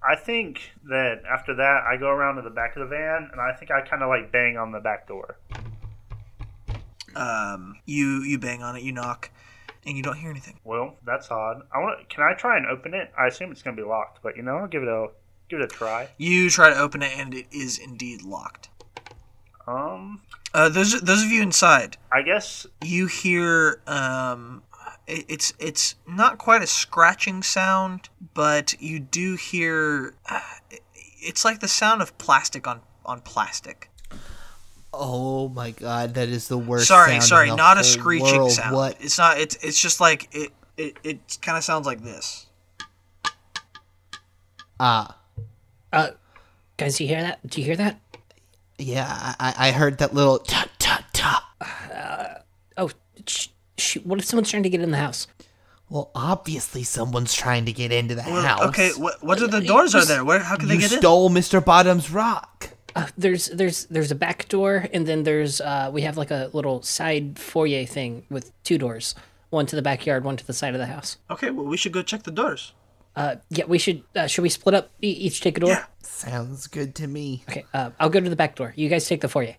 [0.02, 3.40] I think that after that, I go around to the back of the van and
[3.40, 5.38] I think I kind of like bang on the back door.
[7.16, 9.30] Um, you you bang on it, you knock,
[9.84, 10.58] and you don't hear anything.
[10.64, 11.62] Well, that's odd.
[11.74, 12.08] I want.
[12.08, 13.10] Can I try and open it?
[13.18, 15.08] I assume it's gonna be locked, but you know, I'll give it a
[15.48, 16.08] give it a try.
[16.16, 18.68] You try to open it, and it is indeed locked.
[19.66, 20.20] Um,
[20.54, 24.62] Uh, those those of you inside, I guess you hear um,
[25.08, 30.40] it's it's not quite a scratching sound, but you do hear uh,
[31.20, 33.90] it's like the sound of plastic on on plastic.
[34.92, 36.88] Oh my god, that is the worst.
[36.88, 38.52] sorry, sound sorry, in the not a screeching world.
[38.52, 38.74] sound.
[38.76, 38.96] What?
[39.00, 39.38] It's not.
[39.38, 40.52] It's it's just like it.
[40.76, 42.46] It, it kind of sounds like this.
[44.78, 45.16] Ah,
[45.92, 46.10] Uh,
[46.76, 47.44] guys, do you hear that?
[47.46, 47.98] Do you hear that?
[48.78, 51.04] yeah, I, I heard that little tut tut.
[51.12, 51.42] Stop.
[52.76, 52.90] Oh,
[53.26, 55.26] sh- sh- what if someone's trying to get in the house?
[55.90, 58.60] Well, obviously someone's trying to get into the Well, house.
[58.68, 60.24] Okay, what what are the doors are there?
[60.24, 60.98] Where how can they get in?
[60.98, 61.64] stole Mr.
[61.64, 62.70] Bottom's rock.
[62.94, 66.50] Uh, there's there's there's a back door, and then there's uh, we have like a
[66.52, 69.14] little side foyer thing with two doors,
[69.50, 71.16] one to the backyard, one to the side of the house.
[71.30, 72.72] Okay, well we should go check the doors.
[73.16, 74.02] Uh, yeah, we should.
[74.14, 74.90] Uh, should we split up?
[75.02, 75.70] E- each take a door.
[75.70, 75.84] Yeah.
[76.02, 77.44] Sounds good to me.
[77.48, 77.64] Okay.
[77.72, 78.72] Uh, I'll go to the back door.
[78.76, 79.56] You guys take the foyer.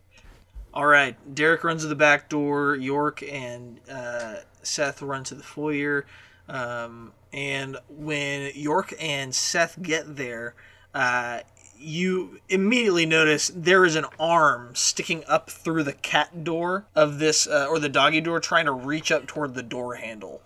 [0.73, 2.75] All right, Derek runs to the back door.
[2.75, 6.05] York and uh, Seth run to the foyer.
[6.47, 10.55] Um, and when York and Seth get there,
[10.93, 11.41] uh,
[11.77, 17.47] you immediately notice there is an arm sticking up through the cat door of this,
[17.47, 20.41] uh, or the doggy door, trying to reach up toward the door handle.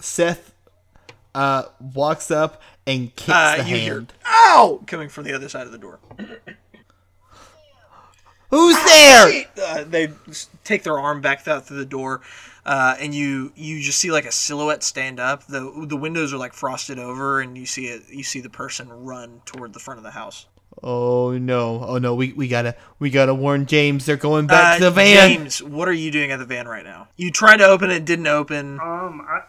[0.00, 0.52] Seth
[1.34, 4.12] uh, walks up and kicks Uh, the you hear hand.
[4.26, 5.98] "ow" coming from the other side of the door.
[8.50, 9.44] Who's there?
[9.62, 10.08] uh, they
[10.64, 12.22] take their arm back out through the door,
[12.64, 15.46] uh, and you you just see like a silhouette stand up.
[15.46, 18.04] the The windows are like frosted over, and you see it.
[18.08, 20.46] You see the person run toward the front of the house.
[20.82, 21.84] Oh no!
[21.84, 22.14] Oh no!
[22.14, 24.06] We, we gotta we gotta warn James.
[24.06, 25.30] They're going back Uh, to the van.
[25.30, 27.08] James, what are you doing at the van right now?
[27.16, 28.78] You tried to open it, didn't open.
[28.80, 29.42] Um, I,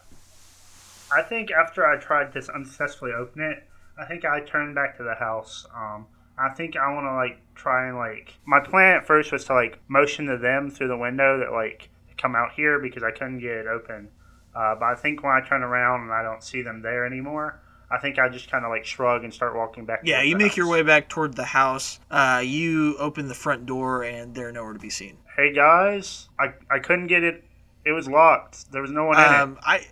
[1.15, 3.63] I think after I tried to unsuccessfully open it,
[3.97, 5.67] I think I turned back to the house.
[5.75, 6.07] Um,
[6.39, 9.53] I think I want to like try and like my plan at first was to
[9.53, 13.39] like motion to them through the window that like come out here because I couldn't
[13.39, 14.09] get it open.
[14.55, 17.61] Uh, but I think when I turn around and I don't see them there anymore,
[17.91, 20.01] I think I just kind of like shrug and start walking back.
[20.03, 21.99] Yeah, you make your way back toward the house.
[22.09, 25.17] Uh, you open the front door, and they're nowhere to be seen.
[25.35, 27.43] Hey guys, I I couldn't get it.
[27.85, 28.71] It was locked.
[28.71, 29.39] There was no one in it.
[29.39, 29.87] Um, I,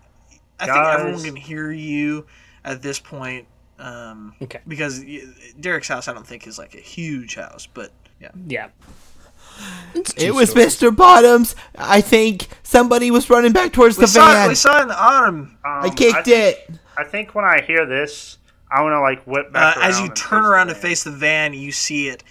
[0.59, 2.27] I think everyone can hear you
[2.63, 3.47] at this point.
[3.79, 4.59] Um, Okay.
[4.67, 5.03] Because
[5.59, 8.31] Derek's house, I don't think is like a huge house, but yeah.
[8.47, 8.67] Yeah.
[10.17, 10.95] It was Mr.
[10.95, 11.55] Bottoms.
[11.77, 14.49] I think somebody was running back towards We the saw, it, van.
[14.49, 15.35] we saw it in the autumn.
[15.35, 16.69] Um, I kicked think- it.
[16.97, 18.37] I think when I hear this,
[18.71, 21.11] I want to like whip Uh, back around as you turn around to face the
[21.11, 22.23] van, you see it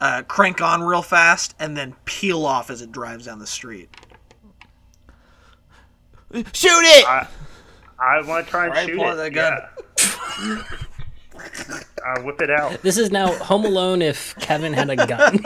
[0.00, 3.88] uh, crank on real fast and then peel off as it drives down the street.
[6.32, 7.06] Shoot it!
[7.06, 7.26] I,
[8.00, 9.16] I want to try and Alright, shoot pull it.
[9.16, 9.58] that gun.
[10.42, 10.62] Yeah.
[11.34, 12.82] uh, whip it out.
[12.82, 15.40] This is now Home Alone if Kevin had a gun.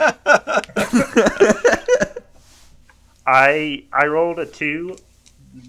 [3.25, 4.97] I I rolled a two.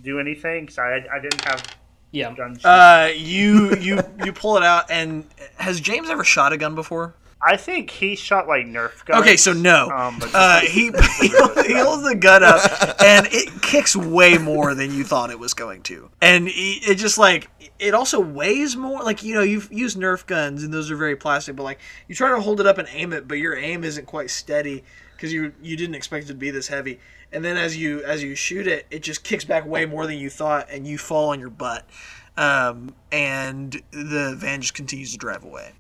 [0.02, 0.66] Do anything?
[0.66, 1.64] Cause I I didn't have
[2.10, 2.32] yeah.
[2.34, 2.64] guns.
[2.64, 5.24] Uh, you you you pull it out, and
[5.56, 7.14] has James ever shot a gun before?
[7.40, 9.22] I think he shot like Nerf guns.
[9.22, 9.88] Okay, so no.
[9.90, 10.86] Um, Uh, he
[11.20, 12.60] he holds the gun up,
[13.00, 16.94] and it kicks way more than you thought it was going to, and it it
[16.96, 17.48] just like
[17.78, 19.02] it also weighs more.
[19.02, 22.14] Like you know, you've used Nerf guns, and those are very plastic, but like you
[22.14, 24.82] try to hold it up and aim it, but your aim isn't quite steady
[25.16, 26.98] because you you didn't expect it to be this heavy.
[27.30, 30.18] And then as you as you shoot it, it just kicks back way more than
[30.18, 31.88] you thought, and you fall on your butt.
[32.36, 35.72] Um, and the van just continues to drive away.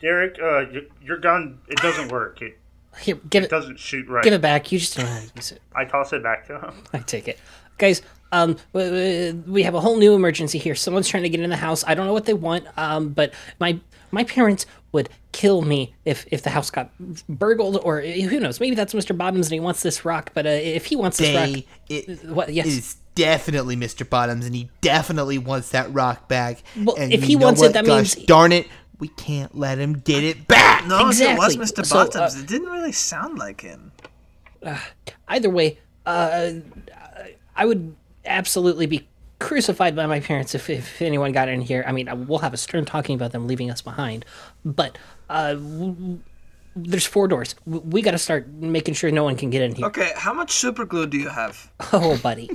[0.00, 2.42] Derek, uh, your, your gun it doesn't work.
[2.42, 2.58] It,
[3.00, 3.50] Here, give it it.
[3.50, 4.22] doesn't shoot right.
[4.24, 4.70] Give it back.
[4.72, 5.62] You just don't know how to use it.
[5.74, 6.74] I toss it back to him.
[6.92, 7.38] I take it,
[7.78, 8.02] guys.
[8.32, 10.74] Um, w- w- we have a whole new emergency here.
[10.74, 11.84] Someone's trying to get in the house.
[11.86, 12.66] I don't know what they want.
[12.76, 13.78] Um, but my
[14.10, 16.90] my parents would kill me if if the house got
[17.28, 18.58] burgled or who knows.
[18.60, 19.16] Maybe that's Mr.
[19.16, 20.32] Bottoms and he wants this rock.
[20.34, 22.52] But uh, if he wants this rock, They, it what?
[22.52, 22.66] Yes.
[22.66, 24.08] is definitely Mr.
[24.08, 26.62] Bottoms, and he definitely wants that rock back.
[26.76, 27.72] Well, and if he know wants it, what?
[27.74, 28.66] that Gosh means- darn it,
[28.98, 30.86] we can't let him get it back.
[30.86, 31.82] No, if it was Exactly.
[31.82, 31.86] Mr.
[31.86, 32.40] So, uh, Bottoms.
[32.40, 33.92] it didn't really sound like him.
[35.28, 36.52] either way, uh,
[37.54, 39.06] I would absolutely be
[39.38, 41.84] crucified by my parents if, if anyone got in here.
[41.86, 44.24] I mean, we'll have a stern talking about them leaving us behind,
[44.64, 46.18] but uh, w- w-
[46.74, 47.54] there's four doors.
[47.66, 49.86] W- We got to start making sure no one can get in here.
[49.86, 51.70] Okay, how much super glue do you have?
[51.92, 52.50] Oh, buddy.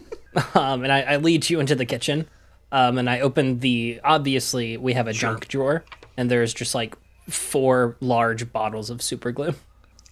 [0.56, 2.28] um, and I, I lead you into the kitchen,
[2.72, 4.00] um, and I open the.
[4.04, 5.84] Obviously, we have a junk drawer,
[6.22, 6.96] and there's just like
[7.28, 9.56] four large bottles of super glue.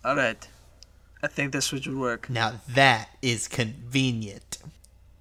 [0.04, 0.48] All right,
[1.22, 2.32] I think this would work.
[2.32, 4.58] Now that is convenient.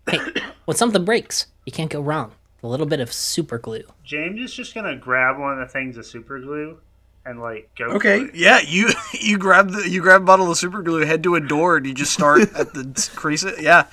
[0.09, 0.19] Hey,
[0.65, 2.33] when something breaks, you can't go wrong.
[2.63, 3.85] A little bit of super glue.
[4.03, 6.79] James is just gonna grab one of the things of super glue
[7.27, 7.85] and like go.
[7.91, 8.35] Okay, for it.
[8.35, 8.89] yeah, you
[9.21, 11.85] you grab the you grab a bottle of super glue, head to a door, and
[11.85, 13.45] you just start at the crease.
[13.45, 13.85] It, yeah,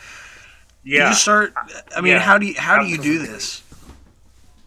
[0.85, 1.09] you yeah.
[1.09, 1.53] just start.
[1.93, 3.63] I mean, yeah, how do you how do you do this?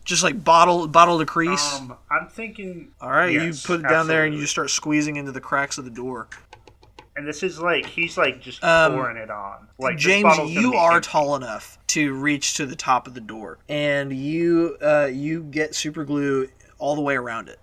[0.09, 1.75] Just like bottle bottle to crease.
[1.81, 2.93] Um, I'm thinking.
[2.99, 5.41] All right, yes, you put it down there, and you just start squeezing into the
[5.41, 6.29] cracks of the door.
[7.15, 9.69] And this is like he's like just Um, pouring it on.
[9.79, 11.09] Like James, you are empty.
[11.11, 15.75] tall enough to reach to the top of the door, and you uh, you get
[15.75, 16.49] super glue
[16.79, 17.59] all the way around it.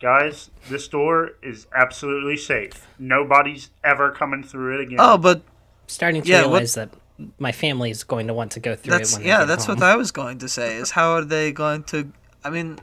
[0.00, 2.88] Guys, this door is absolutely safe.
[2.98, 4.96] Nobody's ever coming through it again.
[5.00, 5.42] Oh, but
[5.86, 6.88] starting to Yeah, what- realize that
[7.38, 9.38] my family is going to want to go through That's it when yeah.
[9.38, 9.76] they get That's home.
[9.76, 10.76] what I was going to say.
[10.76, 12.12] Is how are they going to?
[12.44, 12.78] I mean,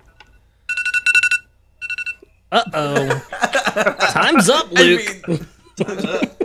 [2.51, 3.25] Uh oh.
[4.11, 5.23] time's up, Luke.
[5.75, 6.35] time's up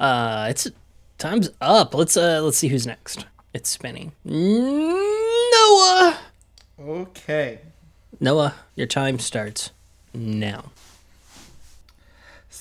[0.00, 0.68] uh, it's
[1.18, 1.94] time's up.
[1.94, 3.26] Let's uh, let's see who's next.
[3.52, 4.12] It's spinning.
[4.24, 6.18] Noah.
[6.80, 7.60] Okay.
[8.20, 9.70] Noah, your time starts
[10.14, 10.70] now.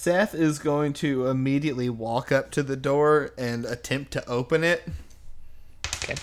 [0.08, 4.88] Seth is going to immediately walk up to the door and attempt to open it.
[6.02, 6.16] Okay.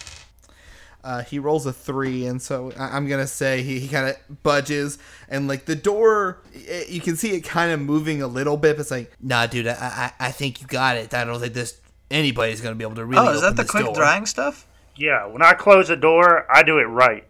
[1.05, 4.43] Uh, he rolls a three, and so I- I'm gonna say he, he kind of
[4.43, 4.97] budges,
[5.29, 8.77] and like the door, i you can see it kind of moving a little bit.
[8.77, 9.75] But it's like, nah, dude, I,
[10.19, 11.13] I I think you got it.
[11.13, 11.79] I don't think this
[12.11, 13.21] anybody's gonna be able to really.
[13.29, 13.95] oh, is that the quick door.
[13.95, 14.67] drying stuff?
[14.97, 17.25] Yeah, when I close a door, I do it right.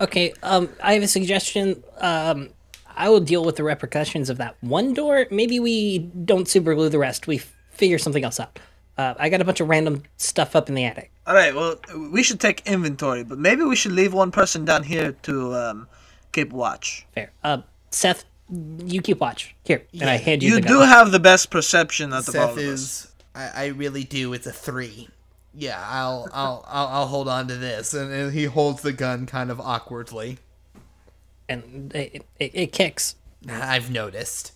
[0.00, 0.32] Okay.
[0.44, 1.82] Um, I have a suggestion.
[1.98, 2.50] Um,
[2.96, 5.26] I will deal with the repercussions of that one door.
[5.30, 7.26] Maybe we don't super glue the rest.
[7.26, 7.38] We
[7.70, 8.58] figure something else out.
[8.96, 11.10] Uh, I got a bunch of random stuff up in the attic.
[11.26, 11.54] All right.
[11.54, 11.76] Well,
[12.10, 15.88] we should take inventory, but maybe we should leave one person down here to um,
[16.32, 17.04] keep watch.
[17.14, 17.30] Fair.
[17.44, 17.58] Uh,
[17.90, 19.54] Seth, you keep watch.
[19.64, 20.88] Here, and I hand you, You the do gun.
[20.88, 22.64] have the best perception out of all Seth of us.
[22.64, 23.12] is.
[23.34, 24.32] I, I really do.
[24.32, 25.08] It's a three.
[25.54, 29.26] Yeah, I'll I'll I'll, I'll hold on to this, and, and he holds the gun
[29.26, 30.38] kind of awkwardly.
[31.48, 33.16] And it, it, it kicks.
[33.48, 34.52] I've noticed.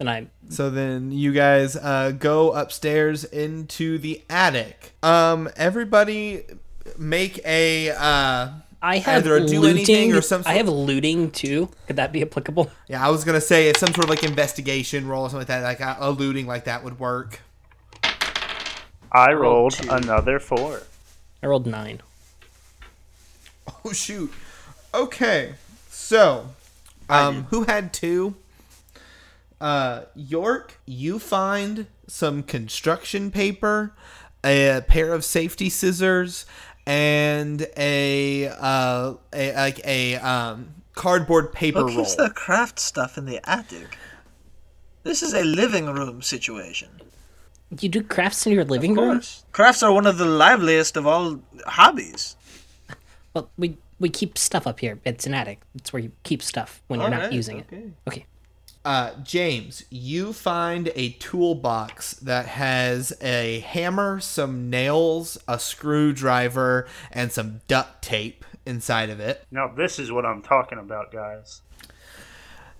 [0.00, 4.92] And I So then you guys uh, go upstairs into the attic.
[5.02, 6.44] Um, everybody
[6.98, 9.76] make a uh, I have Either do looting.
[9.78, 11.68] anything or some I have looting too.
[11.86, 12.70] Could that be applicable?
[12.88, 13.06] yeah.
[13.06, 15.62] I was gonna say it's some sort of like investigation roll or something like that.
[15.62, 17.40] Like a, a looting like that would work.
[19.12, 20.82] I rolled another four.
[21.42, 22.00] I rolled nine.
[23.84, 24.32] Oh shoot.
[24.94, 25.54] Okay,
[26.06, 26.46] so
[27.08, 28.36] um, who had two?
[29.60, 33.92] Uh, York, you find some construction paper,
[34.44, 36.46] a pair of safety scissors,
[36.86, 41.96] and a uh, a like a um cardboard paper What roll.
[42.04, 43.98] keeps the craft stuff in the attic?
[45.02, 46.88] This is a living room situation.
[47.80, 49.20] You do crafts in your living Of room?
[49.50, 52.36] Crafts are one of the liveliest of all hobbies.
[53.34, 55.00] Well, we we keep stuff up here.
[55.04, 55.60] It's an attic.
[55.74, 57.76] It's where you keep stuff when you're not Alright, using okay.
[57.76, 57.92] it.
[58.06, 58.26] Okay.
[58.84, 67.32] Uh, James, you find a toolbox that has a hammer, some nails, a screwdriver, and
[67.32, 69.44] some duct tape inside of it.
[69.50, 71.62] Now this is what I'm talking about, guys.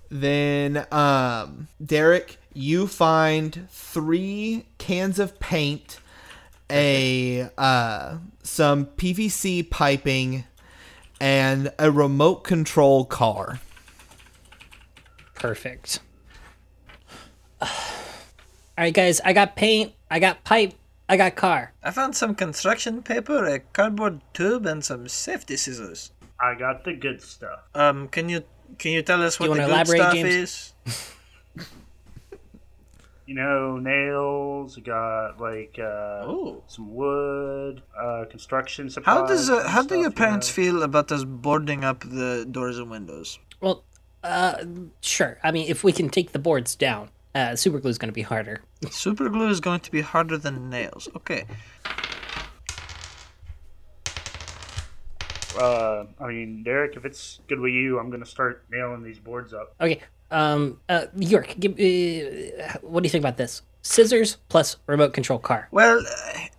[0.09, 5.99] Then, um, Derek, you find three cans of paint,
[6.71, 10.45] a uh, some PVC piping,
[11.21, 13.61] and a remote control car.
[15.35, 16.01] Perfect.
[17.61, 17.69] All
[18.79, 19.21] right, guys.
[19.25, 19.93] I got paint.
[20.11, 20.75] I got pipe.
[21.09, 21.73] I got car.
[21.83, 26.11] I found some construction paper, a cardboard tube, and some safety scissors.
[26.41, 27.61] I got the good stuff.
[27.75, 28.43] Um, can you
[28.79, 30.75] can you tell us what you the good elaborate, stuff James?
[30.87, 31.13] is?
[33.27, 34.77] You know, nails.
[34.77, 36.27] Got like uh,
[36.69, 39.17] some wood, uh, construction supplies.
[39.19, 40.55] How does uh, and how do stuff, your you parents know?
[40.55, 43.39] feel about us boarding up the doors and windows?
[43.61, 43.85] Well,
[44.23, 44.65] uh,
[45.01, 45.39] sure.
[45.43, 48.15] I mean, if we can take the boards down, uh, super glue is going to
[48.15, 48.63] be harder.
[48.91, 51.09] Super glue is going to be harder than nails.
[51.17, 51.45] Okay.
[55.59, 59.55] Uh, I mean, Derek, if it's good with you, I'm gonna start nailing these boards
[59.55, 59.75] up.
[59.81, 60.01] Okay.
[60.31, 63.63] Um, uh, York, give, uh, what do you think about this?
[63.83, 65.69] Scissors plus remote control car.
[65.71, 66.03] Well,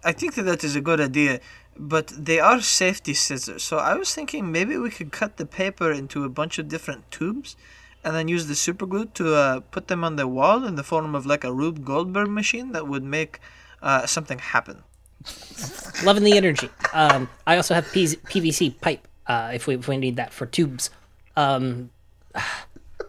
[0.03, 1.41] I think that that is a good idea,
[1.75, 3.63] but they are safety scissors.
[3.63, 7.11] So I was thinking maybe we could cut the paper into a bunch of different
[7.11, 7.57] tubes,
[8.03, 10.83] and then use the super glue to uh, put them on the wall in the
[10.83, 13.39] form of like a Rube Goldberg machine that would make
[13.81, 14.83] uh, something happen.
[16.03, 16.69] Loving the energy.
[16.93, 19.07] Um, I also have P- PVC pipe.
[19.25, 20.89] Uh, if we if we need that for tubes.
[21.35, 21.89] Um,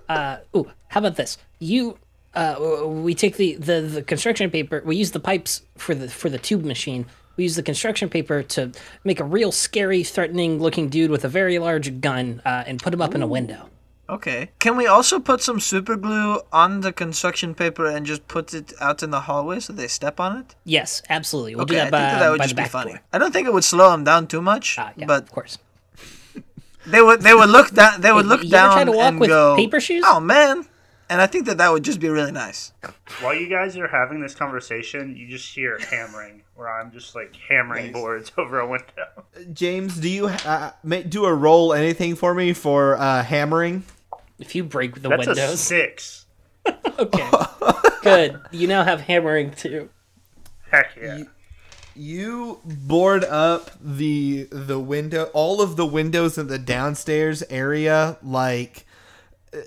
[0.09, 1.39] uh, ooh, how about this?
[1.59, 1.99] You,
[2.35, 2.57] uh,
[2.87, 4.83] we take the, the the construction paper.
[4.85, 7.07] We use the pipes for the for the tube machine.
[7.37, 8.73] We use the construction paper to
[9.05, 12.93] make a real scary, threatening looking dude with a very large gun uh, and put
[12.93, 13.69] him up in a window.
[14.11, 14.51] Okay.
[14.59, 18.73] Can we also put some super glue on the construction paper and just put it
[18.81, 20.55] out in the hallway so they step on it?
[20.65, 21.55] Yes, absolutely.
[21.55, 22.93] We'll Okay, do I that think by, that, that would just the be funny.
[22.93, 23.03] door.
[23.13, 25.59] I don't think it would slow them down too much, Ah, yeah, but of course.
[26.91, 29.21] They would they would look down they would look you down try to walk and
[29.21, 30.05] with go paper shoes?
[30.07, 30.67] Oh man,
[31.09, 32.73] and I think that that would just be really nice.
[33.21, 37.35] While you guys are having this conversation, you just hear hammering, where I'm just like
[37.49, 39.25] hammering boards over a window.
[39.53, 40.73] James, do you uh,
[41.09, 43.85] do a roll anything for me for uh, hammering?
[44.39, 46.27] If you break the That's a six.
[46.99, 47.31] okay,
[48.03, 48.41] good.
[48.53, 49.89] You now have hammering too.
[50.71, 51.19] Heck yeah.
[51.19, 51.31] You-
[51.99, 58.87] You board up the the window, all of the windows in the downstairs area, like
[59.53, 59.59] uh,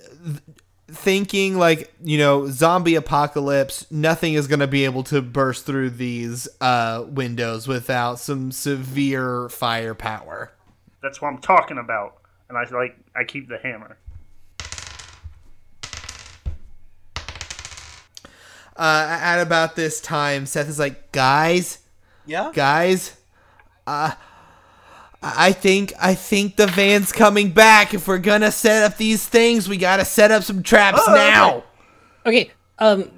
[0.88, 3.86] thinking like you know zombie apocalypse.
[3.92, 9.50] Nothing is going to be able to burst through these uh, windows without some severe
[9.50, 10.54] firepower.
[11.04, 12.22] That's what I'm talking about.
[12.48, 13.98] And I like I keep the hammer.
[18.78, 21.80] Uh, at about this time, Seth is like, "Guys,
[22.32, 22.52] Yeah.
[22.54, 23.16] guys,
[23.86, 24.12] uh,
[25.22, 27.94] I think I think the van's coming back.
[27.94, 31.50] If we're gonna set up these things, we gotta set up some traps Oh, now."
[31.58, 31.66] okay.
[32.24, 33.12] Okay, um,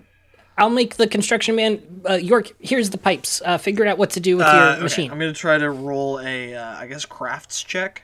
[0.58, 1.82] I'll make the construction man.
[2.10, 3.42] Uh, York, here's the pipes.
[3.46, 5.12] Uh, figure out what to do with Uh, your okay, machine.
[5.12, 8.04] I'm gonna try to roll a, uh, I guess, crafts check.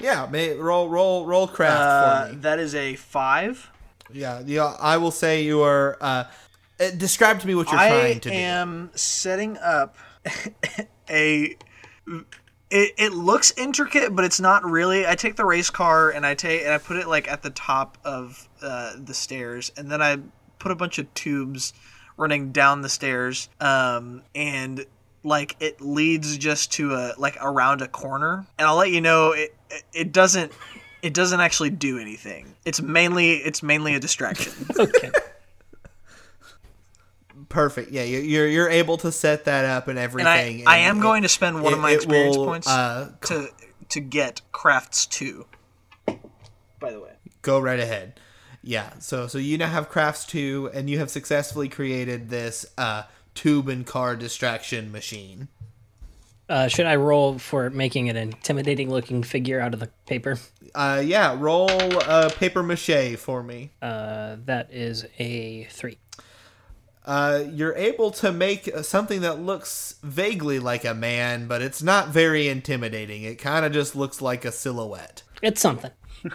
[0.00, 2.38] Yeah, may, roll roll roll craft Uh, for me.
[2.42, 3.70] that is a five.
[4.12, 4.74] Yeah, yeah.
[4.80, 5.96] I will say you are.
[6.00, 6.24] Uh,
[6.78, 8.34] uh, describe to me what you're I trying to do.
[8.36, 9.96] I am setting up
[11.10, 11.56] a.
[12.68, 15.06] It, it looks intricate, but it's not really.
[15.06, 17.50] I take the race car and I take and I put it like at the
[17.50, 20.18] top of uh, the stairs, and then I
[20.58, 21.72] put a bunch of tubes
[22.16, 24.84] running down the stairs, um, and
[25.22, 29.32] like it leads just to a like around a corner, and I'll let you know
[29.32, 29.54] it
[29.92, 30.52] it doesn't
[31.02, 32.54] it doesn't actually do anything.
[32.64, 34.52] It's mainly it's mainly a distraction.
[34.78, 35.10] okay.
[37.48, 37.54] Do.
[37.54, 37.90] Perfect.
[37.92, 40.66] Yeah, you- you're you're able to set that up and and I, everything.
[40.66, 43.48] I and am it- going to spend one of my experience will, points uh, to
[43.90, 45.46] to get crafts two.
[46.80, 48.20] By the way, Go right ahead.
[48.62, 48.90] Yeah.
[48.98, 53.68] So so you now have crafts two, and you have successfully created this uh, tube
[53.68, 55.48] and car distraction machine.
[56.48, 60.38] Uh, should I roll for making an intimidating looking figure out of the paper?
[60.76, 61.34] Uh, yeah.
[61.36, 63.70] Roll uh, paper mache for me.
[63.82, 65.98] Uh, that is a three.
[67.06, 72.08] Uh, you're able to make something that looks vaguely like a man, but it's not
[72.08, 73.22] very intimidating.
[73.22, 75.22] It kind of just looks like a silhouette.
[75.42, 75.92] It's something.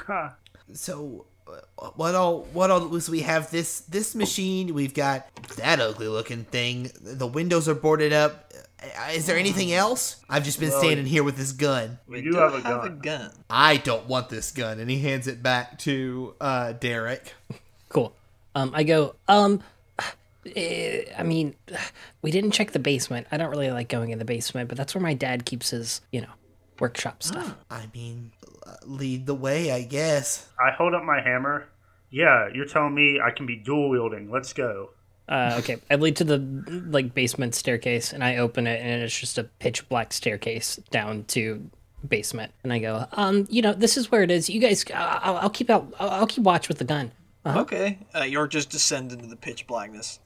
[0.73, 2.43] So, uh, what all?
[2.53, 2.87] What all?
[2.87, 4.73] Was we have this this machine?
[4.73, 6.89] We've got that ugly looking thing.
[7.01, 8.53] The windows are boarded up.
[8.81, 10.23] Uh, Is there anything else?
[10.29, 11.99] I've just been standing here with this gun.
[12.07, 12.99] We do have a gun.
[12.99, 13.31] gun.
[13.49, 17.33] I don't want this gun, and he hands it back to uh, Derek.
[17.89, 18.15] Cool.
[18.55, 19.15] Um, I go.
[19.27, 19.61] Um,
[20.45, 21.55] I mean,
[22.21, 23.27] we didn't check the basement.
[23.31, 26.01] I don't really like going in the basement, but that's where my dad keeps his,
[26.11, 26.31] you know,
[26.79, 27.55] workshop stuff.
[27.69, 28.31] I mean,
[28.65, 30.49] uh, lead the way, I guess.
[30.59, 31.67] I hold up my hammer.
[32.09, 34.31] Yeah, you're telling me I can be dual wielding.
[34.31, 34.89] Let's go.
[35.29, 36.39] Uh, okay, I lead to the
[36.89, 41.23] like basement staircase, and I open it, and it's just a pitch black staircase down
[41.25, 41.69] to
[42.05, 42.51] basement.
[42.63, 44.49] And I go, um, you know, this is where it is.
[44.49, 45.93] You guys, I'll, I'll keep out.
[45.99, 47.11] I'll, I'll keep watch with the gun.
[47.45, 50.19] Okay, uh, York just descend into the pitch blackness.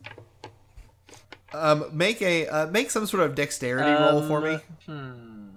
[1.54, 4.60] Um, make a uh, make some sort of dexterity roll for me.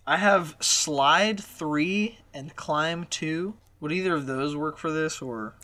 [0.06, 3.54] I have slide three and climb two.
[3.80, 5.54] Would either of those work for this, or?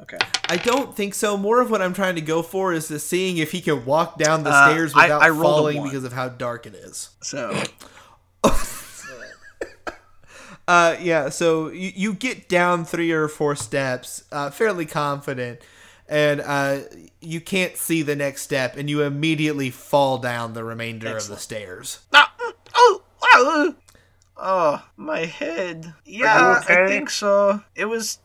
[0.00, 0.18] Okay.
[0.48, 1.36] I don't think so.
[1.36, 4.18] More of what I'm trying to go for is the seeing if he can walk
[4.18, 7.10] down the Uh, stairs without I a falling because of how dark it is.
[7.22, 7.62] So
[10.70, 11.28] Uh, yeah.
[11.30, 15.58] So you, you get down three or four steps, uh, fairly confident,
[16.08, 16.82] and uh,
[17.20, 21.38] you can't see the next step, and you immediately fall down the remainder of the
[21.38, 21.98] stairs.
[22.12, 22.32] Ah,
[22.72, 23.74] oh, wow.
[24.36, 25.92] Oh, my head.
[26.04, 27.64] Yeah, I think so.
[27.74, 28.20] It was.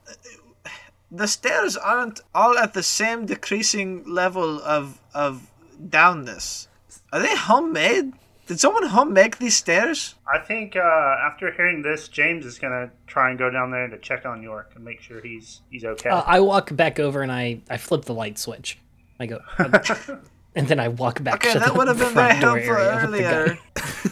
[1.10, 5.50] The stairs aren't all at the same decreasing level of of
[5.82, 6.68] downness.
[7.12, 8.14] Are they homemade?
[8.46, 10.16] Did someone home make these stairs?
[10.32, 13.98] I think uh, after hearing this, James is gonna try and go down there to
[13.98, 16.10] check on York and make sure he's he's okay.
[16.10, 18.78] Uh, I walk back over and I I flip the light switch.
[19.20, 19.40] I go,
[20.56, 21.36] and then I walk back.
[21.36, 23.34] Okay, to that the would have been front very door area with the gun.
[23.34, 23.58] earlier.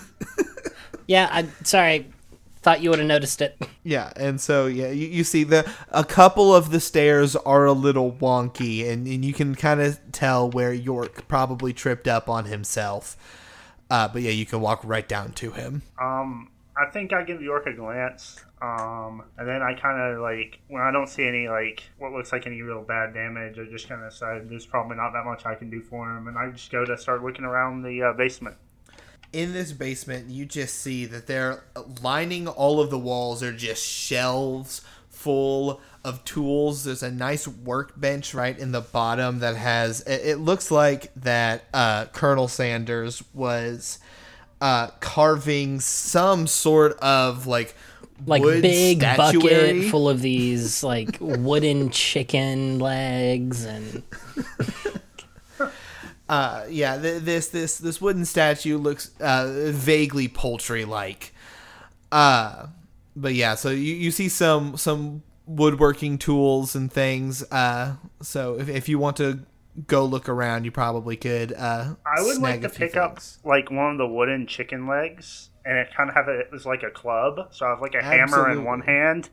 [1.07, 2.07] Yeah, I sorry.
[2.61, 3.61] Thought you would have noticed it.
[3.83, 7.73] Yeah, and so yeah, you, you see the a couple of the stairs are a
[7.73, 12.45] little wonky, and, and you can kind of tell where York probably tripped up on
[12.45, 13.17] himself.
[13.93, 15.83] Uh, but yeah, you can walk right down to him.
[16.01, 18.43] Um, I think I give York a glance.
[18.59, 22.31] Um, and then I kind of like when I don't see any like what looks
[22.31, 25.45] like any real bad damage, I just kind of decide there's probably not that much
[25.45, 28.13] I can do for him, and I just go to start looking around the uh,
[28.13, 28.55] basement.
[29.31, 31.63] In this basement, you just see that they're
[32.01, 34.81] lining all of the walls are just shelves
[35.23, 36.83] full of tools.
[36.83, 40.01] There's a nice workbench right in the bottom that has.
[40.01, 43.99] It, looks like that uh, Colonel Sanders was
[44.61, 47.73] uh, carving some sort of like
[48.25, 49.79] Like big statuary.
[49.79, 54.03] bucket full of these like wooden chicken legs and
[56.29, 61.33] Uh, yeah, th- this this this wooden statue looks uh, vaguely poultry-like.
[62.11, 62.67] Uh,
[63.15, 67.43] but yeah, so you, you see some some woodworking tools and things.
[67.51, 69.39] Uh, so if, if you want to
[69.87, 71.53] go look around, you probably could.
[71.53, 75.49] Uh, I would like to a pick up like one of the wooden chicken legs,
[75.65, 77.49] and it kind of have it was like a club.
[77.51, 79.29] So I have like a hammer in one hand,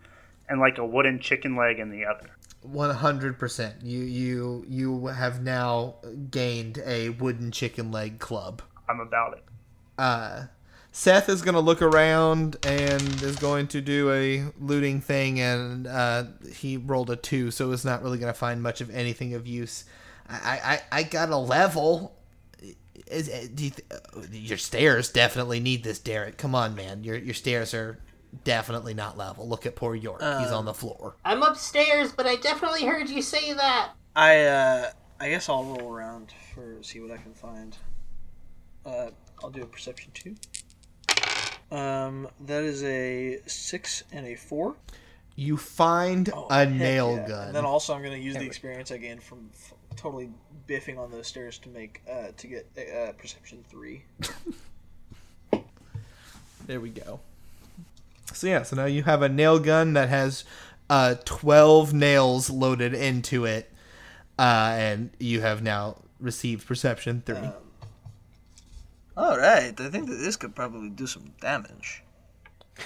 [0.49, 2.31] and like a wooden chicken leg in the other.
[2.62, 3.83] One hundred percent.
[3.83, 5.97] You you you have now
[6.31, 8.62] gained a wooden chicken leg club.
[8.89, 9.45] I'm about it.
[9.97, 10.45] Uh,
[10.93, 16.24] Seth is gonna look around and is going to do a looting thing, and uh,
[16.53, 19.84] he rolled a two, so is not really gonna find much of anything of use.
[20.28, 22.16] I I, I got a level.
[23.07, 26.36] Is, uh, do you th- uh, your stairs definitely need this, Derek.
[26.36, 27.05] Come on, man.
[27.05, 27.99] Your your stairs are
[28.45, 29.49] definitely not level.
[29.49, 30.20] Look at poor York.
[30.20, 31.16] He's on the floor.
[31.24, 33.91] I'm upstairs, but I definitely heard you say that.
[34.16, 37.76] I uh, I guess I'll roll around for see what I can find.
[38.84, 39.11] Uh,
[39.43, 40.34] I'll do a perception two.
[41.70, 44.74] Um, that is a six and a four.
[45.36, 47.28] You find Oh, a nail yeah.
[47.28, 47.46] gun.
[47.48, 50.30] And then also, I'm going to use the experience I gained from f- totally
[50.68, 54.04] biffing on those stairs to make uh, to get uh, perception three.
[56.66, 57.20] There we go.
[58.32, 60.44] So yeah, so now you have a nail gun that has
[60.88, 63.72] uh, twelve nails loaded into it,
[64.38, 67.50] uh, and you have now received perception three.
[69.16, 72.02] All right, I think that this could probably do some damage.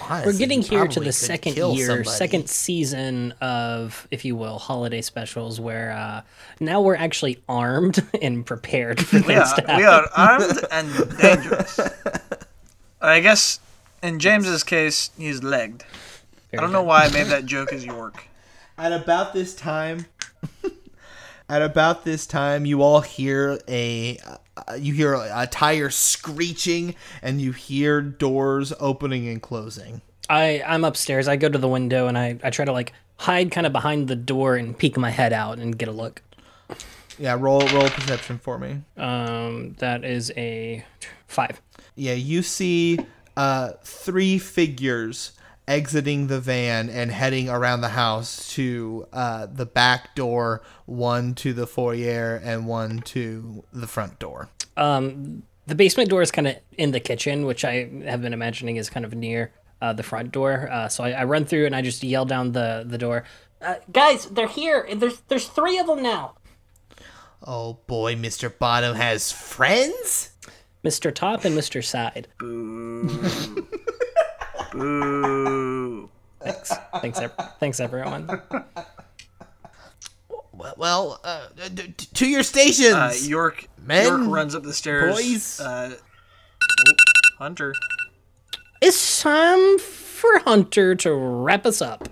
[0.09, 2.09] We're getting here to the second year, somebody.
[2.09, 6.21] second season of, if you will, holiday specials, where uh,
[6.59, 9.77] now we're actually armed and prepared for We things are, to happen.
[9.77, 11.79] we are armed and dangerous.
[13.01, 13.59] I guess
[14.03, 15.83] in James's case, he's legged.
[16.53, 18.27] I don't know why I made that joke as York.
[18.77, 20.05] At about this time,
[21.47, 24.17] at about this time, you all hear a
[24.57, 30.01] uh, you hear a tire screeching, and you hear doors opening and closing.
[30.29, 31.27] I I'm upstairs.
[31.27, 34.07] I go to the window and I I try to like hide kind of behind
[34.07, 36.21] the door and peek my head out and get a look.
[37.17, 38.81] Yeah, roll roll perception for me.
[38.97, 40.83] Um, that is a
[41.27, 41.61] five.
[41.95, 42.99] Yeah, you see
[43.37, 45.31] uh, three figures
[45.67, 51.53] exiting the van and heading around the house to uh, the back door, one to
[51.53, 54.49] the foyer and one to the front door.
[54.77, 58.75] Um, the basement door is kind of in the kitchen, which I have been imagining
[58.75, 59.51] is kind of near
[59.81, 60.69] uh, the front door.
[60.71, 63.23] Uh, so I, I run through and I just yell down the the door.
[63.61, 64.87] Uh, guys, they're here.
[64.95, 66.35] There's there's three of them now.
[67.43, 68.55] Oh boy, Mr.
[68.55, 70.31] Bottom has friends?
[70.83, 71.13] Mr.
[71.13, 71.83] Top and Mr.
[71.83, 72.27] Side.
[74.77, 75.23] Boo.
[75.23, 76.09] Boo.
[76.41, 78.27] Thanks, thanks, ev- thanks everyone.
[80.53, 82.93] Well, well uh, d- d- to your stations!
[82.93, 85.15] Uh, York, Men, York runs up the stairs.
[85.15, 85.59] boys.
[85.59, 86.93] Uh, oh,
[87.39, 87.73] Hunter.
[88.81, 92.07] It's time for Hunter to wrap us up.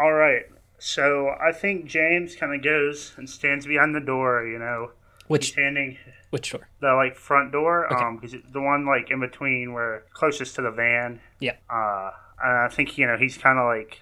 [0.00, 0.42] All right.
[0.78, 4.46] So I think James kind of goes and stands behind the door.
[4.46, 5.98] You know, he's Which standing
[6.32, 6.68] which door?
[6.80, 10.70] the like front door, um, because the one like in between where closest to the
[10.70, 11.20] van.
[11.38, 11.54] Yeah.
[11.70, 12.10] Uh,
[12.42, 14.00] and I think you know he's kind of like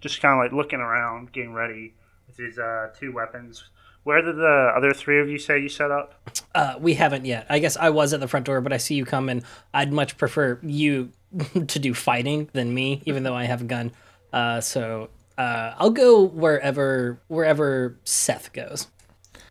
[0.00, 1.94] just kind of like looking around, getting ready
[2.26, 3.64] with his uh, two weapons.
[4.04, 6.14] Where did the other three of you say you set up?
[6.54, 7.44] Uh, we haven't yet.
[7.50, 9.42] I guess I was at the front door, but I see you come, and
[9.74, 11.10] I'd much prefer you
[11.66, 13.92] to do fighting than me, even though I have a gun.
[14.32, 18.86] Uh, so uh, I'll go wherever wherever Seth goes.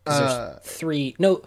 [0.04, 1.16] 'Cause there's three.
[1.18, 1.42] No,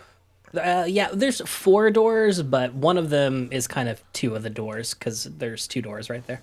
[0.56, 4.50] uh, yeah, there's four doors, but one of them is kind of two of the
[4.50, 6.41] doors because there's two doors right there.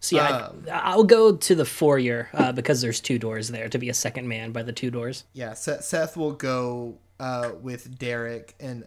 [0.00, 3.78] So yeah, I, I'll go to the foyer uh, because there's two doors there to
[3.78, 5.24] be a second man by the two doors.
[5.32, 8.84] Yeah, Seth, Seth will go uh, with Derek and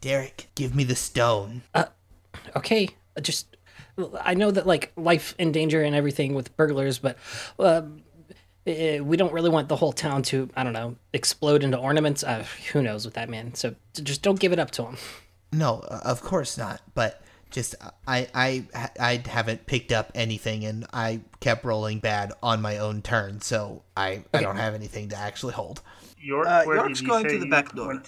[0.00, 1.62] Derek, give me the stone.
[2.54, 2.88] okay
[3.22, 3.56] just
[4.20, 7.16] i know that like life in danger and everything with burglars but
[7.58, 7.82] uh,
[8.66, 12.44] we don't really want the whole town to i don't know explode into ornaments uh,
[12.72, 14.96] who knows with that man so just don't give it up to him
[15.52, 16.82] No, uh, of course not.
[16.94, 18.64] But just uh, I I
[18.98, 23.84] I haven't picked up anything, and I kept rolling bad on my own turn, so
[23.96, 25.80] I I don't have anything to actually hold.
[26.18, 28.02] York, Uh, York's going say through the back door.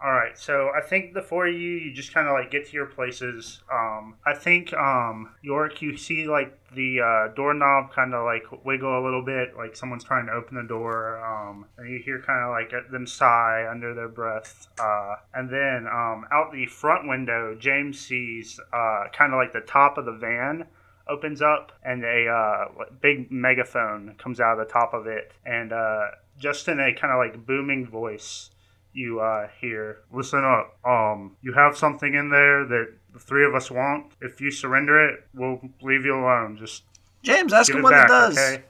[0.00, 2.68] All right, so I think the four of you, you just kind of like get
[2.68, 3.62] to your places.
[3.72, 8.96] Um, I think um, York, you see like the uh, doorknob kind of like wiggle
[8.96, 12.44] a little bit, like someone's trying to open the door, um, and you hear kind
[12.44, 14.68] of like them sigh under their breath.
[14.78, 19.66] Uh, and then um, out the front window, James sees uh, kind of like the
[19.66, 20.66] top of the van
[21.08, 25.72] opens up and a uh, big megaphone comes out of the top of it and
[25.72, 26.06] uh,
[26.38, 28.50] just in a kind of like booming voice
[28.98, 30.76] you uh, hear, "Listen up.
[30.84, 34.12] Um, you have something in there that the three of us want.
[34.20, 36.56] If you surrender it, we'll leave you alone.
[36.58, 36.82] Just
[37.22, 38.38] James, ask him what back, it does.
[38.38, 38.64] okay?"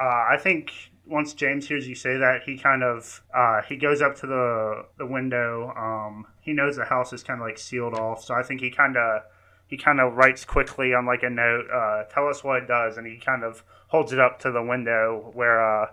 [0.00, 0.72] Uh, I think
[1.06, 4.86] once James hears you say that, he kind of uh, he goes up to the
[4.96, 5.72] the window.
[5.76, 8.70] Um, he knows the house is kind of like sealed off, so I think he
[8.70, 9.22] kind of
[9.66, 12.96] he kind of writes quickly on like a note, uh, "Tell us what it does,"
[12.96, 15.90] and he kind of holds it up to the window where.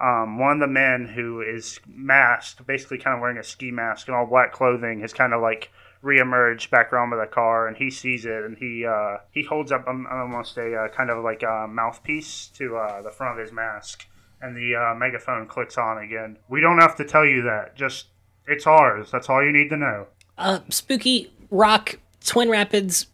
[0.00, 4.06] Um, one of the men who is masked, basically kind of wearing a ski mask
[4.06, 5.70] and all black clothing, has kind of like
[6.04, 9.72] reemerged back around with the car, and he sees it, and he uh, he holds
[9.72, 13.44] up um, almost a uh, kind of like a mouthpiece to uh, the front of
[13.44, 14.06] his mask,
[14.40, 16.38] and the uh, megaphone clicks on again.
[16.48, 17.74] We don't have to tell you that.
[17.74, 18.06] Just
[18.46, 19.10] it's ours.
[19.10, 20.06] That's all you need to know.
[20.36, 23.08] Uh, spooky rock, Twin Rapids,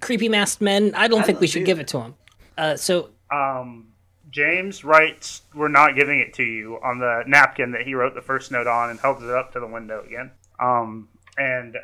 [0.00, 0.94] creepy masked men.
[0.94, 2.14] I don't think we should give it to him.
[2.56, 3.91] Uh, so Um,
[4.32, 8.22] James writes, "We're not giving it to you" on the napkin that he wrote the
[8.22, 10.32] first note on, and holds it up to the window again.
[10.58, 11.76] Um, and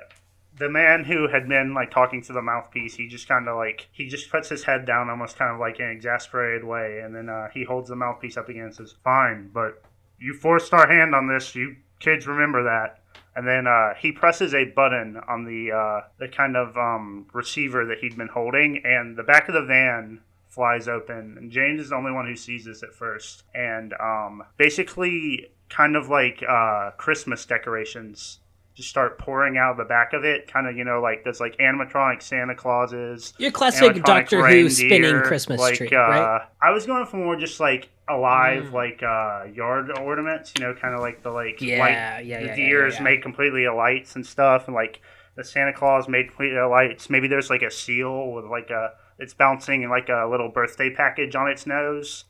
[0.58, 3.88] the man who had been like talking to the mouthpiece, he just kind of like
[3.92, 7.14] he just puts his head down, almost kind of like in an exasperated way, and
[7.14, 9.82] then uh, he holds the mouthpiece up again and says, "Fine, but
[10.18, 11.54] you forced our hand on this.
[11.54, 13.02] You kids remember that."
[13.36, 17.84] And then uh, he presses a button on the uh, the kind of um, receiver
[17.86, 21.36] that he'd been holding, and the back of the van flies open.
[21.38, 23.44] And James is the only one who sees this at first.
[23.54, 28.40] And um, basically, kind of like uh, Christmas decorations
[28.74, 30.46] just start pouring out of the back of it.
[30.50, 33.34] Kind of, you know, like there's like animatronic Santa Clauses.
[33.38, 36.48] your classic Doctor Who spinning Christmas like, tree, uh, right?
[36.62, 38.72] I was going for more just like alive, Mm.
[38.72, 40.52] like uh, yard ornaments.
[40.56, 43.02] You know, kind of like the like Yeah, light, yeah, the yeah, yeah, deers yeah.
[43.02, 45.00] made completely of lights and stuff, and like
[45.34, 47.10] the Santa Claus made completely of lights.
[47.10, 51.34] Maybe there's like a seal with like a it's bouncing like a little birthday package
[51.34, 52.24] on its nose.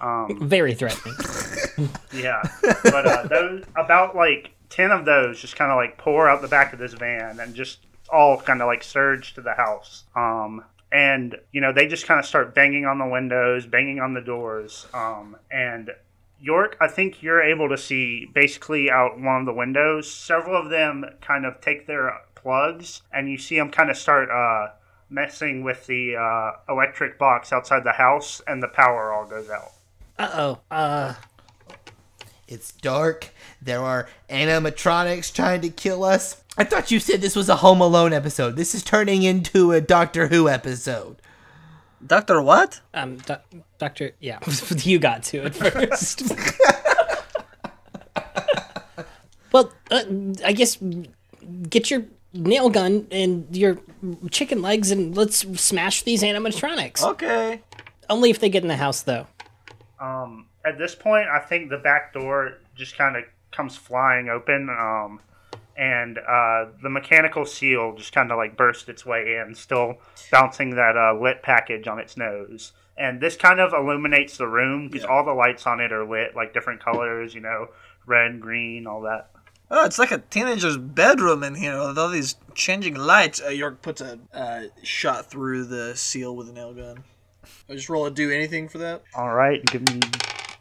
[0.00, 1.16] Um, Very threatening.
[2.12, 2.42] yeah,
[2.82, 6.48] but uh, those about like ten of those just kind of like pour out the
[6.48, 10.04] back of this van and just all kind of like surge to the house.
[10.14, 14.14] Um, and you know they just kind of start banging on the windows, banging on
[14.14, 14.86] the doors.
[14.94, 15.90] Um, and
[16.40, 20.10] York, I think you're able to see basically out one of the windows.
[20.10, 24.28] Several of them kind of take their plugs, and you see them kind of start
[24.30, 24.72] uh,
[25.18, 29.70] messing with the uh, electric box outside the house, and the power all goes out.
[30.18, 30.60] Uh oh.
[30.70, 31.14] Uh,
[32.48, 33.28] It's dark.
[33.62, 36.42] There are animatronics trying to kill us.
[36.58, 38.56] I thought you said this was a Home Alone episode.
[38.56, 41.16] This is turning into a Doctor Who episode.
[42.06, 42.80] Doctor what?
[42.92, 43.44] um, doc-
[43.78, 44.12] Doctor.
[44.20, 44.38] Yeah,
[44.76, 46.22] you got to it first.
[49.52, 50.02] well, uh,
[50.44, 50.76] I guess
[51.70, 52.04] get your
[52.34, 53.78] nail gun and your
[54.30, 57.02] chicken legs and let's smash these animatronics.
[57.02, 57.62] Okay.
[58.10, 59.26] Only if they get in the house, though.
[60.00, 64.68] Um, at this point, I think the back door just kind of comes flying open,
[64.68, 65.20] um,
[65.76, 69.98] and uh, the mechanical seal just kind of like burst its way in, still
[70.30, 72.72] bouncing that uh, lit package on its nose.
[72.96, 76.36] And this kind of illuminates the room because all the lights on it are lit,
[76.36, 77.68] like different colors, you know,
[78.06, 79.30] red, green, all that.
[79.70, 83.40] Oh, it's like a teenager's bedroom in here with all these changing lights.
[83.44, 87.02] Uh, York puts a uh, shot through the seal with a nail gun.
[87.68, 89.02] I just roll a do anything for that.
[89.14, 90.00] All right, give me.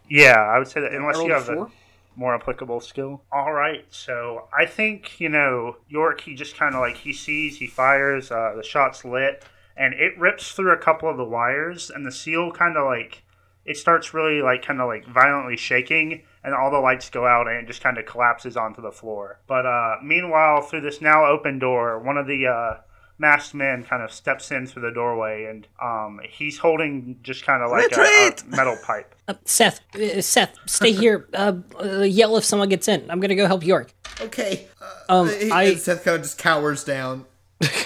[0.09, 1.71] Yeah, I would say that unless you a have a four.
[2.15, 3.21] more applicable skill.
[3.31, 6.21] All right, so I think you know York.
[6.21, 9.43] He just kind of like he sees, he fires, uh, the shot's lit,
[9.75, 13.23] and it rips through a couple of the wires, and the seal kind of like
[13.65, 17.47] it starts really like kind of like violently shaking, and all the lights go out,
[17.47, 19.39] and it just kind of collapses onto the floor.
[19.47, 22.81] But uh, meanwhile, through this now open door, one of the uh,
[23.17, 27.63] masked men kind of steps in through the doorway, and um, he's holding just kind
[27.63, 29.15] of like a, a metal pipe.
[29.27, 31.27] Uh, Seth, uh, Seth, stay here.
[31.33, 33.09] Uh, uh, yell if someone gets in.
[33.09, 33.93] I'm gonna go help York.
[34.19, 34.67] Okay.
[35.09, 37.25] Um, He- I Seth kind of just cowers down,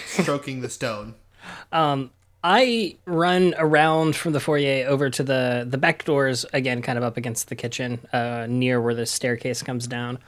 [0.08, 1.16] stroking the stone.
[1.72, 2.12] um,
[2.44, 7.04] I run around from the foyer over to the the back doors again, kind of
[7.04, 10.20] up against the kitchen, uh, near where the staircase comes down.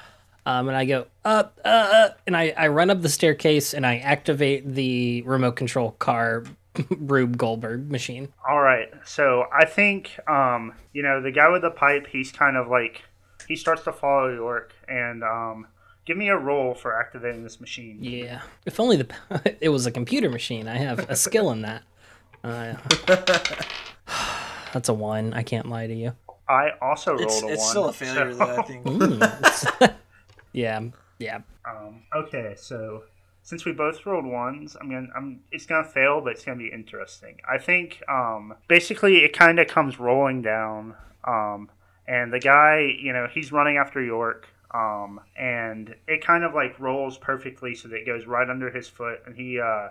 [0.45, 3.85] Um, and I go up, uh, uh, and I, I run up the staircase and
[3.85, 6.43] I activate the remote control car
[6.89, 8.29] Rube Goldberg machine.
[8.47, 8.89] All right.
[9.05, 13.03] So I think, um, you know, the guy with the pipe, he's kind of like,
[13.47, 15.67] he starts to follow York and um,
[16.05, 17.97] give me a roll for activating this machine.
[18.01, 20.67] Yeah, if only the it was a computer machine.
[20.67, 21.83] I have a skill in that.
[22.43, 22.75] Uh,
[24.73, 25.33] that's a one.
[25.33, 26.13] I can't lie to you.
[26.47, 27.69] I also rolled It's, a it's one.
[27.69, 28.85] still a failure, so- though, I think.
[28.85, 29.93] Mm.
[30.53, 30.81] yeah,
[31.19, 31.39] yeah.
[31.69, 33.03] Um, okay, so
[33.43, 36.71] since we both rolled ones, I'm gonna, I'm, it's gonna fail, but it's gonna be
[36.71, 37.37] interesting.
[37.49, 41.69] I think, um, basically, it kind of comes rolling down, um,
[42.07, 44.47] and the guy, you know, he's running after York.
[44.71, 48.87] Um, and it kind of like rolls perfectly so that it goes right under his
[48.87, 49.87] foot, and he uh,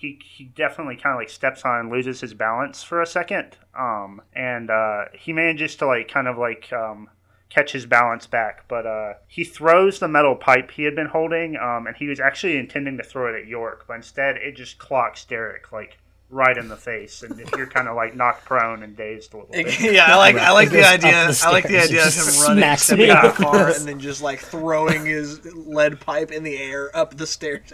[0.00, 3.58] he he definitely kind of like steps on and loses his balance for a second.
[3.78, 7.10] Um, and uh, he manages to like kind of like um,
[7.50, 11.56] catch his balance back, but uh, he throws the metal pipe he had been holding,
[11.56, 14.78] um, and he was actually intending to throw it at York, but instead it just
[14.78, 15.98] clocks Derek like
[16.30, 19.52] right in the face, and you're kind of like knocked prone and dazed a little
[19.52, 19.80] bit.
[19.92, 21.26] yeah, I like I like the idea.
[21.26, 23.68] the I like the idea of him running, smacks stepping out of the the car,
[23.68, 27.70] and then just like throwing his lead pipe in the air up the stairs.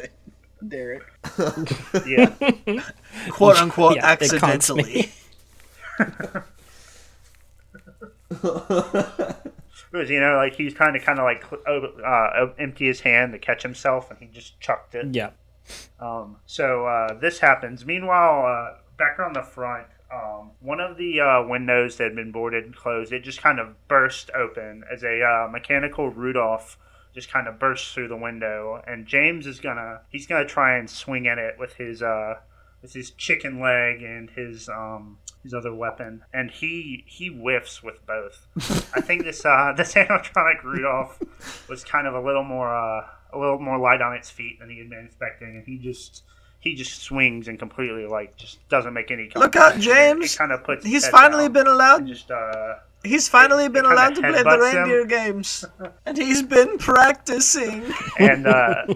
[0.61, 1.03] At Derek,
[2.07, 2.33] Yeah,
[3.31, 5.11] quote unquote, Yeah, accidentally.
[9.91, 11.45] because you know, like he's trying to kind of like
[12.05, 15.15] uh, empty his hand to catch himself, and he just chucked it.
[15.15, 15.31] Yeah.
[15.99, 17.85] Um, so uh, this happens.
[17.85, 22.33] Meanwhile, uh, back on the front, um, one of the uh, windows that had been
[22.33, 26.79] boarded and closed, it just kind of burst open as a uh, mechanical Rudolph
[27.17, 30.89] just kind of bursts through the window, and James is gonna he's gonna try and
[30.89, 32.35] swing at it with his uh,
[32.83, 38.07] with his chicken leg and his um, his other weapon, and he he whiffs with
[38.07, 38.47] both.
[38.95, 41.19] I think this uh, this animatronic Rudolph
[41.69, 44.69] was kind of a little more uh, a little more light on its feet than
[44.69, 46.23] he had been expecting, and he just
[46.61, 49.31] he just swings and completely like just doesn't make any.
[49.35, 49.79] Look out.
[49.79, 50.37] James!
[50.37, 50.85] Kind of puts.
[50.85, 52.07] He's finally been and allowed.
[52.07, 52.75] Just uh,
[53.05, 54.77] He's finally been allowed to play the headbutts him.
[54.79, 55.65] reindeer games,
[56.05, 57.85] and he's been practicing.
[58.19, 58.85] and uh,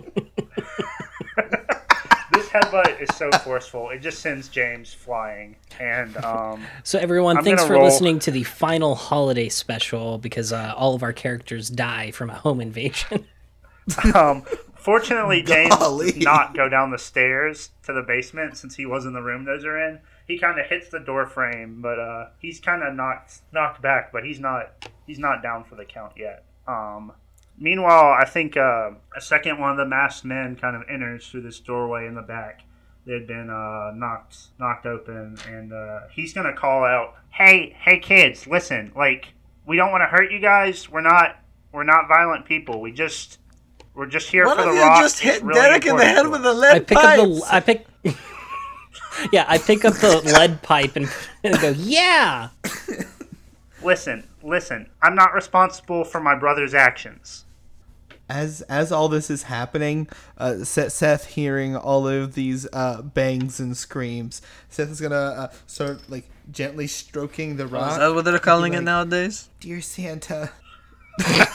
[2.32, 5.56] this headbutt is so forceful; it just sends James flying.
[5.78, 10.52] And um, So everyone, I'm thanks for roll- listening to the final holiday special because
[10.52, 13.26] uh, all of our characters die from a home invasion.
[14.14, 14.42] um,
[14.76, 16.12] fortunately, James Golly.
[16.12, 19.44] does not go down the stairs to the basement since he was in the room
[19.44, 20.00] those are in.
[20.30, 24.12] He kind of hits the door frame, but uh, he's kind of knocked knocked back.
[24.12, 26.44] But he's not he's not down for the count yet.
[26.68, 27.12] Um,
[27.58, 31.42] meanwhile, I think uh, a second one of the masked men kind of enters through
[31.42, 32.60] this doorway in the back.
[33.06, 37.98] They had been uh, knocked knocked open, and uh, he's gonna call out, "Hey, hey,
[37.98, 38.92] kids, listen!
[38.94, 39.32] Like,
[39.66, 40.88] we don't want to hurt you guys.
[40.88, 41.38] We're not
[41.72, 42.80] we're not violent people.
[42.80, 43.38] We just
[43.94, 45.00] we're just here One for of the you rock.
[45.00, 47.18] just hit really Derek in the head with a lead I pick pipe.
[47.18, 47.86] up the I pick.
[49.32, 51.08] Yeah, I pick up the lead pipe and,
[51.44, 52.48] and go, yeah.
[53.82, 54.88] Listen, listen.
[55.02, 57.44] I'm not responsible for my brother's actions.
[58.28, 60.06] as as all this is happening,
[60.38, 65.48] uh, Seth, Seth hearing all of these uh, bangs and screams, Seth is gonna uh,
[65.66, 67.92] start like gently stroking the rock.
[67.92, 69.48] Is that what they're calling it nowadays?
[69.60, 70.50] Dear Santa,
[71.20, 71.46] There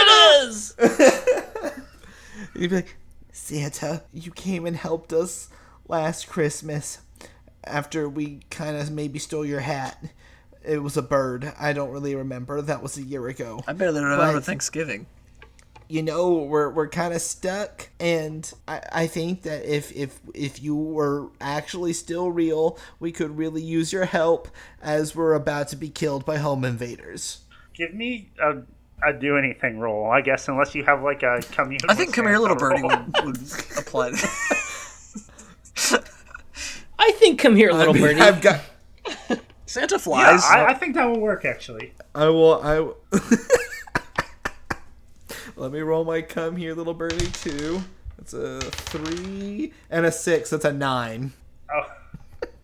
[0.00, 0.74] it is.
[2.54, 2.96] you'd be like,
[3.32, 5.48] Santa, you came and helped us
[5.88, 6.98] last Christmas
[7.64, 10.02] after we kind of maybe stole your hat.
[10.64, 11.52] It was a bird.
[11.58, 12.60] I don't really remember.
[12.62, 13.62] That was a year ago.
[13.66, 15.06] I barely remember But- Thanksgiving.
[15.88, 20.62] you know we're we're kind of stuck and I, I think that if if if
[20.62, 24.48] you were actually still real we could really use your help
[24.80, 27.40] as we're about to be killed by home invaders
[27.74, 28.62] Give me a,
[29.06, 31.78] a do anything roll, I guess, unless you have like a come here.
[31.88, 33.36] I think "Come Here, Little Birdie" would, would
[33.78, 34.10] apply.
[34.10, 34.28] To
[36.98, 38.20] I think come here, little I mean, birdie.
[38.20, 38.60] i've got
[39.66, 40.44] Santa Yeah, flies.
[40.44, 41.92] I, I think that will work actually.
[42.14, 42.78] i will i
[45.56, 47.82] let me roll my come here little birdie two
[48.18, 51.32] that's a three and a six that's a nine
[51.74, 51.90] Oh,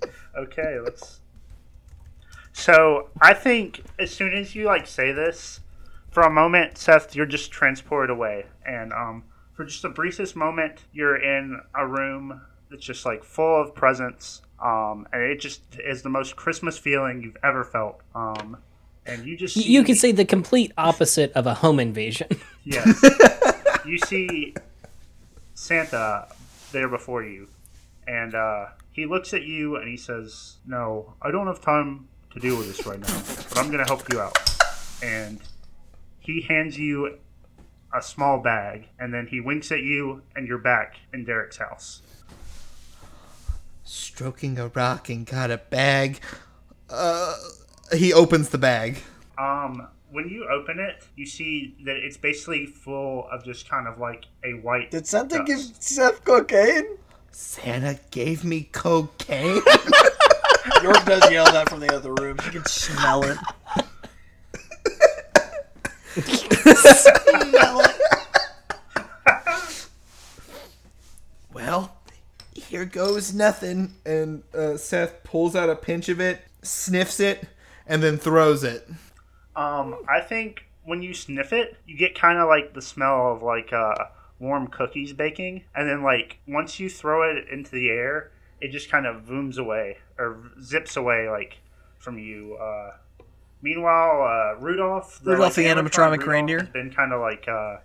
[0.37, 0.79] okay.
[0.85, 1.21] Let's.
[2.53, 5.61] So I think as soon as you like say this,
[6.11, 10.81] for a moment, Seth, you're just transported away, and um, for just the briefest moment,
[10.93, 12.41] you're in a room
[12.71, 17.23] that's just like full of presents, um, and it just is the most Christmas feeling
[17.23, 18.01] you've ever felt.
[18.15, 18.57] Um,
[19.07, 22.29] and you just see, you could say the complete opposite of a home invasion.
[22.65, 23.03] Yes.
[23.87, 24.55] you see
[25.55, 26.29] Santa
[26.71, 27.49] there before you,
[28.07, 32.39] and uh, he looks at you and he says, "No, I don't have time to
[32.39, 34.37] deal with this right now, but I'm going to help you out."
[35.03, 35.41] And
[36.29, 37.19] he hands you
[37.97, 42.03] a small bag, and then he winks at you, and you're back in Derek's house.
[43.83, 46.21] stroking a rock and got a bag
[46.91, 47.35] uh
[47.97, 48.99] he opens the bag
[49.39, 53.99] Um, when you open it, you see that it's basically full of just kind of
[53.99, 54.91] like a white.
[54.91, 55.47] Did Santa dust.
[55.47, 56.97] give Seth cocaine?
[57.31, 59.63] Santa gave me cocaine.
[60.83, 62.37] York does yell that from the other room.
[62.45, 63.39] You can smell it.
[71.53, 71.97] well,
[72.55, 73.95] here goes nothing.
[74.05, 77.47] And uh, Seth pulls out a pinch of it, sniffs it,
[77.87, 78.89] and then throws it.
[79.57, 83.43] Um, I think when you sniff it, you get kind of like the smell of
[83.43, 83.95] like uh,
[84.39, 88.31] warm cookies baking, and then like once you throw it into the air,
[88.61, 91.59] it just kind of zooms away or zips away like
[91.99, 92.57] from you.
[92.57, 92.93] Uh,
[93.63, 96.61] meanwhile, uh, Rudolph, Rudolph the animatronic Rudolph reindeer?
[96.61, 97.77] has been kind of like uh,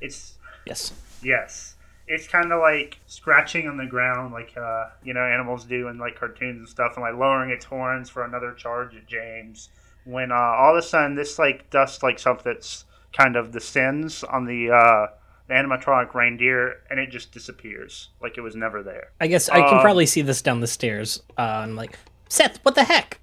[0.00, 0.34] it's
[0.66, 0.92] Yes.
[1.22, 1.74] Yes.
[2.06, 5.98] It's kind of like scratching on the ground, like uh, you know animals do in
[5.98, 9.68] like cartoons and stuff, and like lowering its horns for another charge at James.
[10.04, 14.24] When uh, all of a sudden this like dust like something that's kind of descends
[14.24, 15.06] on the uh,
[15.46, 19.12] the animatronic reindeer, and it just disappears like it was never there.
[19.20, 21.22] I guess I can Um, probably see this down the stairs.
[21.38, 21.96] Uh, I'm like,
[22.28, 23.19] Seth, what the heck?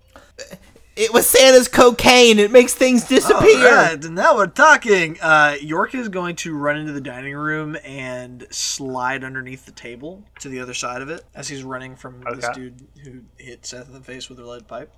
[0.97, 2.39] It was Santa's cocaine.
[2.39, 3.67] It makes things disappear.
[3.67, 5.19] Alright, now we're talking.
[5.21, 10.23] Uh, York is going to run into the dining room and slide underneath the table
[10.39, 13.87] to the other side of it as he's running from this dude who hit Seth
[13.87, 14.91] in the face with a lead pipe.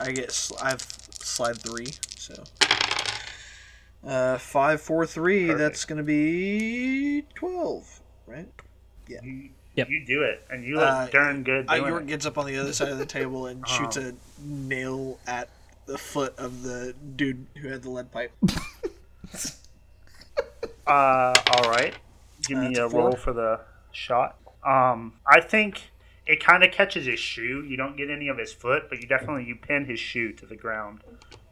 [0.00, 2.42] I get sl- I've slide three, so
[4.04, 5.46] uh, five, four, three.
[5.46, 5.58] Perfect.
[5.60, 8.48] That's gonna be twelve, right?
[9.08, 9.88] You, Yep.
[9.90, 12.08] you do it, and you look Uh, darn good Uh, doing York it.
[12.08, 14.04] gets up on the other side of the table and shoots Um.
[14.04, 15.48] a nail at
[15.86, 18.32] the foot of the dude who had the lead pipe.
[20.86, 21.94] Uh, all right.
[22.46, 23.02] Give me a a four.
[23.02, 23.60] roll for the
[23.92, 24.36] shot.
[24.64, 25.90] Um, I think
[26.26, 27.62] it kind of catches his shoe.
[27.68, 30.46] You don't get any of his foot, but you definitely you pin his shoe to
[30.46, 31.00] the ground.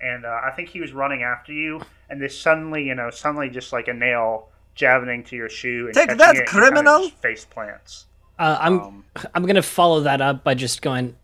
[0.00, 3.50] And uh, I think he was running after you, and this suddenly, you know, suddenly
[3.50, 7.10] just like a nail jabbing to your shoe and Take that, it, criminal!
[7.10, 8.06] face plants.
[8.38, 11.16] Uh, I'm Um, I'm gonna follow that up by just going,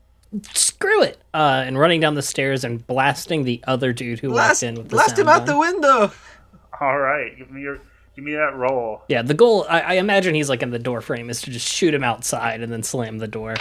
[0.55, 4.63] screw it, uh, and running down the stairs and blasting the other dude who Blast,
[4.63, 5.47] walked in with the blast him out gun.
[5.47, 6.13] the window.
[6.81, 7.79] all right, give me your
[8.17, 9.03] give me that roll.
[9.09, 9.67] Yeah, the goal.
[9.69, 12.63] I, I imagine he's like in the door frame is to just shoot him outside
[12.63, 13.57] and then slam the door.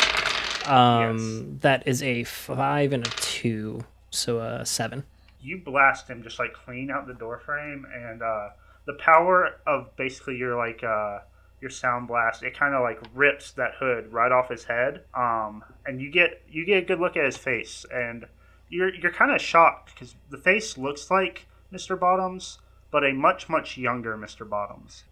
[0.65, 5.03] Um, that is a five and a two, so a seven.
[5.41, 8.49] you blast him just like clean out the door frame and uh,
[8.85, 11.19] the power of basically your like uh,
[11.61, 15.63] your sound blast it kind of like rips that hood right off his head um,
[15.85, 18.25] and you get you get a good look at his face and
[18.69, 21.97] you're you're kind of shocked because the face looks like Mr.
[21.99, 22.57] Bottoms
[22.89, 24.47] but a much much younger Mr.
[24.49, 25.03] Bottoms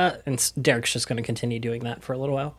[0.00, 2.58] Uh, and Derek's just going to continue doing that for a little while.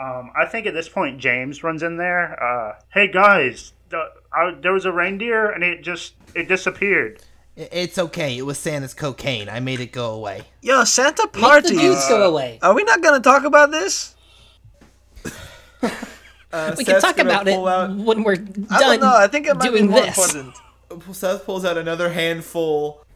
[0.00, 4.54] um, I think at this point James runs in there uh, hey guys the, I,
[4.60, 7.20] there was a reindeer and it just it disappeared
[7.56, 8.38] It's okay.
[8.38, 9.48] It was Santa's cocaine.
[9.48, 10.42] I made it go away.
[10.62, 11.34] Yo, Santa party.
[11.34, 11.76] Make the party.
[11.76, 12.58] dudes go away.
[12.62, 14.14] Are we not gonna talk about this?
[16.52, 19.16] Uh, we can talk about it when we're I done don't know.
[19.16, 20.34] I think it might be doing more this.
[20.34, 20.54] important.
[21.16, 23.06] Seth pulls out another handful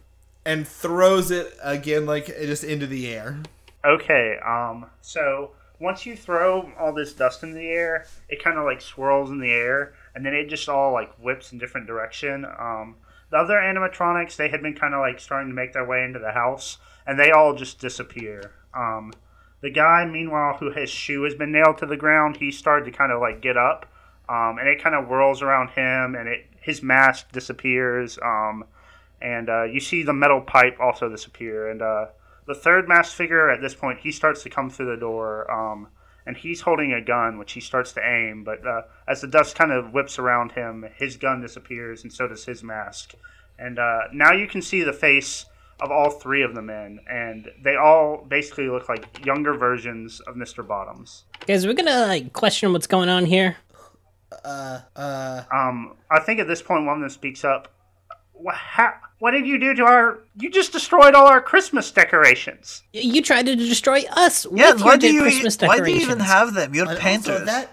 [0.47, 3.43] and throws it again, like just into the air.
[3.85, 8.65] Okay, um, so once you throw all this dust in the air, it kind of
[8.65, 12.47] like swirls in the air, and then it just all like whips in different direction.
[12.47, 12.97] Um,
[13.31, 16.19] the other animatronics, they had been kind of like starting to make their way into
[16.19, 18.53] the house, and they all just disappear.
[18.75, 19.13] Um,
[19.61, 22.97] the guy, meanwhile, who his shoe has been nailed to the ground, he started to
[22.97, 23.87] kind of like get up,
[24.29, 28.19] um, and it kind of whirls around him, and it his mask disappears.
[28.23, 28.65] Um,
[29.21, 31.71] and uh, you see the metal pipe also disappear.
[31.71, 32.07] And uh,
[32.47, 35.89] the third mask figure at this point, he starts to come through the door, um,
[36.27, 38.45] and he's holding a gun, which he starts to aim.
[38.45, 42.27] But uh, as the dust kind of whips around him, his gun disappears, and so
[42.27, 43.15] does his mask.
[43.59, 45.47] And uh, now you can see the face
[45.81, 50.35] of all three of the men, and they all basically look like younger versions of
[50.35, 50.67] Mr.
[50.67, 51.25] Bottoms.
[51.47, 53.57] Guys, we're gonna like question what's going on here.
[54.45, 57.69] Uh, uh, Um, I think at this point, one of them speaks up.
[58.39, 58.57] What,
[59.19, 60.19] what did you do to our?
[60.39, 62.83] You just destroyed all our Christmas decorations.
[62.93, 66.01] You tried to destroy us Yeah, with why your do you Christmas why do you
[66.01, 66.75] even have them?
[66.75, 67.45] You're and painters.
[67.47, 67.71] that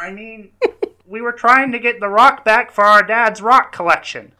[0.00, 0.50] I mean,
[1.06, 4.32] we were trying to get the rock back for our dad's rock collection.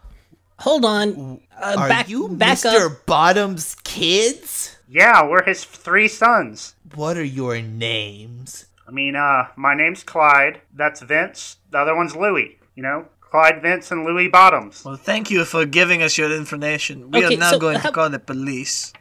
[0.61, 1.41] Hold on.
[1.61, 2.87] Uh, are back, you back Mr.
[2.93, 3.07] up.
[3.07, 4.77] Bottom's kids?
[4.89, 6.75] Yeah, we're his three sons.
[6.95, 8.67] What are your names?
[8.87, 10.61] I mean, uh, my name's Clyde.
[10.75, 11.57] That's Vince.
[11.71, 12.59] The other one's Louie.
[12.75, 14.85] You know, Clyde, Vince, and Louis Bottoms.
[14.85, 17.11] Well, thank you for giving us your information.
[17.11, 18.93] We Okay, are now so going how- to call the police.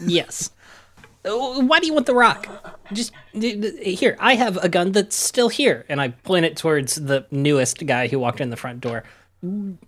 [0.00, 0.50] Yes.
[1.24, 2.46] Uh, Why do you want the rock?
[2.92, 4.16] Just d- d- here.
[4.20, 8.08] I have a gun that's still here, and I point it towards the newest guy
[8.08, 9.04] who walked in the front door.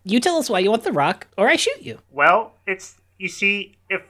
[0.05, 1.99] You tell us why you want the rock, or I shoot you.
[2.11, 4.03] Well, it's you see, if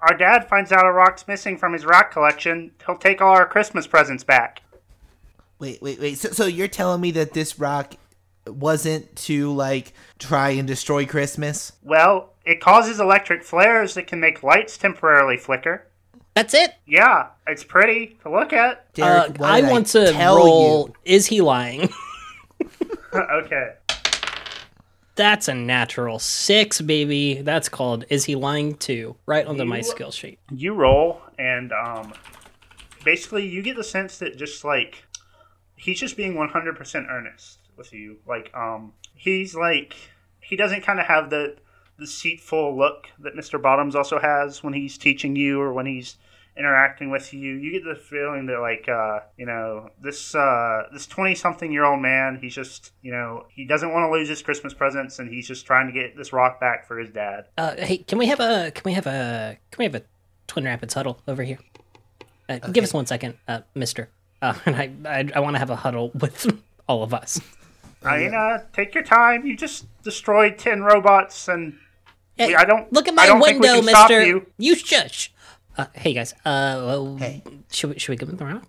[0.00, 3.46] our dad finds out a rock's missing from his rock collection, he'll take all our
[3.46, 4.62] Christmas presents back.
[5.58, 6.18] Wait, wait, wait.
[6.18, 7.94] So, so you're telling me that this rock
[8.54, 11.72] wasn't to like try and destroy Christmas?
[11.82, 15.86] Well, it causes electric flares that can make lights temporarily flicker.
[16.34, 16.74] That's it.
[16.86, 18.78] Yeah, it's pretty to look at.
[18.78, 20.88] Uh, Derek, what I did want to tell roll.
[20.88, 20.94] you?
[21.16, 21.88] Is he lying?
[23.14, 23.74] okay.
[25.16, 27.42] That's a natural six, baby.
[27.42, 29.16] That's called Is He Lying To?
[29.26, 30.38] Right onto my skill sheet.
[30.52, 32.14] You roll, and um,
[33.04, 35.02] basically, you get the sense that just like
[35.74, 38.18] he's just being 100% earnest with you.
[38.26, 39.94] Like, um, he's like
[40.40, 41.56] he doesn't kind of have the
[41.98, 43.60] the deceitful look that Mr.
[43.60, 46.16] Bottoms also has when he's teaching you or when he's
[46.56, 47.54] interacting with you.
[47.54, 51.84] You get the feeling that like uh, you know this uh, this 20 something year
[51.84, 52.38] old man.
[52.40, 55.66] He's just you know he doesn't want to lose his Christmas presents, and he's just
[55.66, 57.46] trying to get this rock back for his dad.
[57.56, 60.02] Uh, hey, can we have a can we have a can we have a
[60.46, 61.58] Twin Rapids huddle over here?
[62.48, 64.08] Uh, Give us one second, uh, Mister.
[64.40, 66.46] Uh, and I I, I want to have a huddle with
[66.88, 67.40] all of us.
[68.02, 69.44] I mean, uh, take your time.
[69.46, 71.78] You just destroyed ten robots, and
[72.36, 74.26] Hey, I don't look at I my don't think we window, can stop Mister.
[74.26, 74.46] you.
[74.58, 75.32] You shush.
[75.76, 76.32] Uh, hey guys.
[76.44, 77.42] Uh, well, Hey.
[77.70, 78.68] should we should we give him the rock?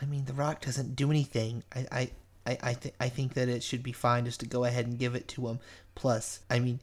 [0.00, 1.62] I mean, The Rock doesn't do anything.
[1.74, 2.10] I, I,
[2.46, 4.98] I, I, th- I think that it should be fine just to go ahead and
[4.98, 5.58] give it to him.
[5.94, 6.80] Plus, I mean,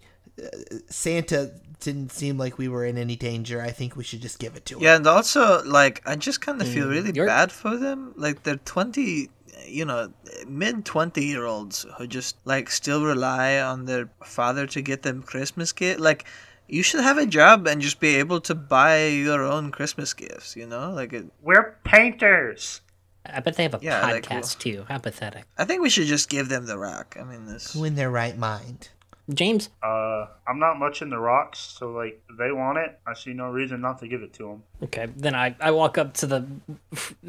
[0.90, 3.62] Santa didn't seem like we were in any danger.
[3.62, 4.84] I think we should just give it to him.
[4.84, 8.14] Yeah, and also like I just kind of feel mm, really you're- bad for them.
[8.16, 9.30] Like they're twenty,
[9.68, 10.12] you know,
[10.48, 15.24] mid twenty year olds who just like still rely on their father to get them
[15.24, 16.00] Christmas gift.
[16.00, 16.26] Like
[16.68, 20.56] you should have a job and just be able to buy your own Christmas gifts.
[20.56, 22.82] You know, like it, We're painters.
[23.26, 24.86] I bet they have a Yeah, like, podcast too.
[24.90, 25.46] How pathetic.
[25.58, 27.16] I think we should just give them the rock.
[27.20, 27.72] I mean, this.
[27.74, 28.90] Who in their right mind?
[29.34, 33.00] James, Uh, I'm not much in the rocks, so like they want it.
[33.08, 34.64] I see no reason not to give it to them.
[34.84, 36.46] Okay, then I, I walk up to the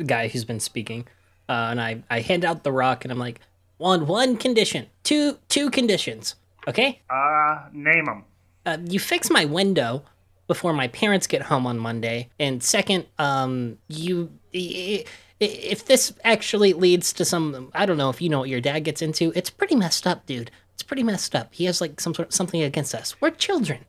[0.05, 1.07] guy who's been speaking,
[1.49, 3.40] uh, and I, I hand out the rock, and I'm like,
[3.78, 6.34] on one condition, two two conditions,
[6.66, 7.01] okay?
[7.09, 8.24] Uh, name them.
[8.66, 10.03] Uh, you fix my window
[10.49, 17.12] before my parents get home on Monday, and second, um, you if this actually leads
[17.12, 19.32] to some, I don't know if you know what your dad gets into.
[19.34, 20.51] It's pretty messed up, dude.
[20.74, 21.54] It's pretty messed up.
[21.54, 23.20] He has like some sort of something against us.
[23.20, 23.80] We're children.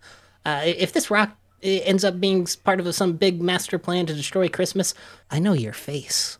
[0.45, 1.31] Uh, if this rock
[1.63, 4.93] uh, ends up being part of some big master plan to destroy Christmas,
[5.31, 6.37] I know your face.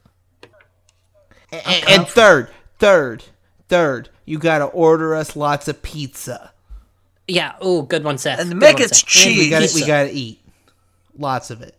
[1.51, 3.23] And, and third, third,
[3.69, 6.51] third, you gotta order us lots of pizza.
[7.27, 7.53] Yeah.
[7.59, 8.39] Oh, good one, Seth.
[8.39, 9.05] And Good make one, it Seth.
[9.07, 9.37] cheese.
[9.37, 10.41] We gotta, we gotta eat,
[11.17, 11.75] lots of it.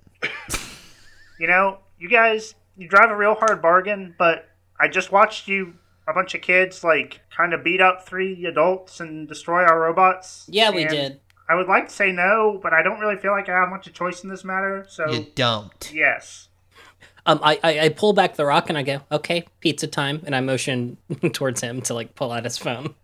[1.38, 4.48] You know, you guys, you drive a real hard bargain, but
[4.80, 5.74] I just watched you,
[6.07, 10.46] a bunch of kids, like kind of beat up three adults and destroy our robots.
[10.48, 11.20] Yeah, we and did.
[11.48, 13.86] I would like to say no, but I don't really feel like I have much
[13.86, 14.84] of choice in this matter.
[14.88, 15.90] So You don't.
[15.94, 16.48] yes.
[17.24, 20.34] Um, I, I I pull back the rock and I go, okay, pizza time, and
[20.34, 20.96] I motion
[21.32, 22.94] towards him to like pull out his phone.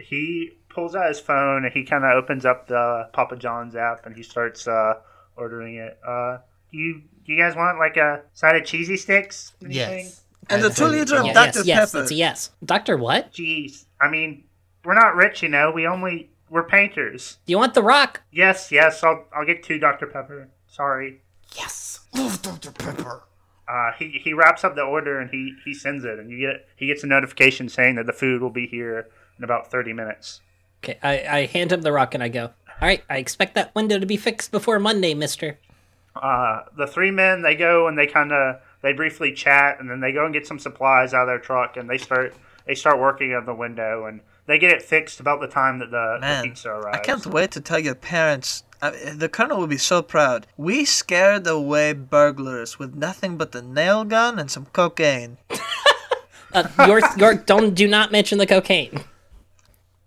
[0.00, 4.04] he pulls out his phone and he kind of opens up the Papa John's app
[4.06, 4.94] and he starts uh,
[5.36, 5.98] ordering it.
[6.06, 6.38] Uh,
[6.72, 9.52] do you do you guys want like a side of cheesy sticks?
[9.62, 10.06] Anything?
[10.06, 10.22] Yes.
[10.50, 11.34] And the That's two what liter of want.
[11.34, 11.58] Dr.
[11.58, 11.98] yes, yes, Pepper.
[12.00, 12.50] that's a yes.
[12.64, 13.32] Doctor, what?
[13.32, 14.44] Jeez, I mean,
[14.84, 15.70] we're not rich, you know.
[15.70, 17.38] We only we're painters.
[17.46, 18.22] Do you want the rock?
[18.32, 19.02] Yes, yes.
[19.04, 20.48] I'll I'll get two Dr Pepper.
[20.66, 21.20] Sorry.
[21.56, 22.00] Yes.
[22.14, 22.70] Love Dr.
[22.72, 23.22] Pepper.
[23.68, 26.66] Uh, he he wraps up the order and he he sends it and you get
[26.76, 30.40] he gets a notification saying that the food will be here in about thirty minutes.
[30.82, 33.74] Okay, I, I hand him the rock and I go, all right, I expect that
[33.74, 35.58] window to be fixed before Monday, Mister.
[36.16, 40.00] uh, the three men they go and they kind of they briefly chat and then
[40.00, 42.34] they go and get some supplies out of their truck and they start
[42.66, 45.90] they start working on the window and they get it fixed about the time that
[45.90, 46.98] the, the pizza arrives.
[46.98, 48.62] I can't wait to tell your parents.
[48.80, 50.46] Uh, the colonel will be so proud.
[50.56, 55.38] We scared away burglars with nothing but the nail gun and some cocaine.
[56.50, 59.04] Uh, York, York, don't do not mention the cocaine.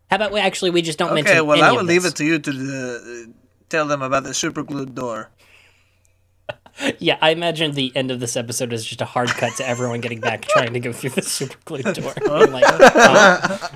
[0.09, 2.03] How about we actually we just don't mention Okay, well, any I of will leave
[2.03, 3.31] it to you to uh,
[3.69, 5.29] tell them about the super glued door.
[6.99, 10.01] Yeah, I imagine the end of this episode is just a hard cut to everyone
[10.01, 12.13] getting back trying to go through the super glue door.
[12.25, 13.69] I'm like, oh,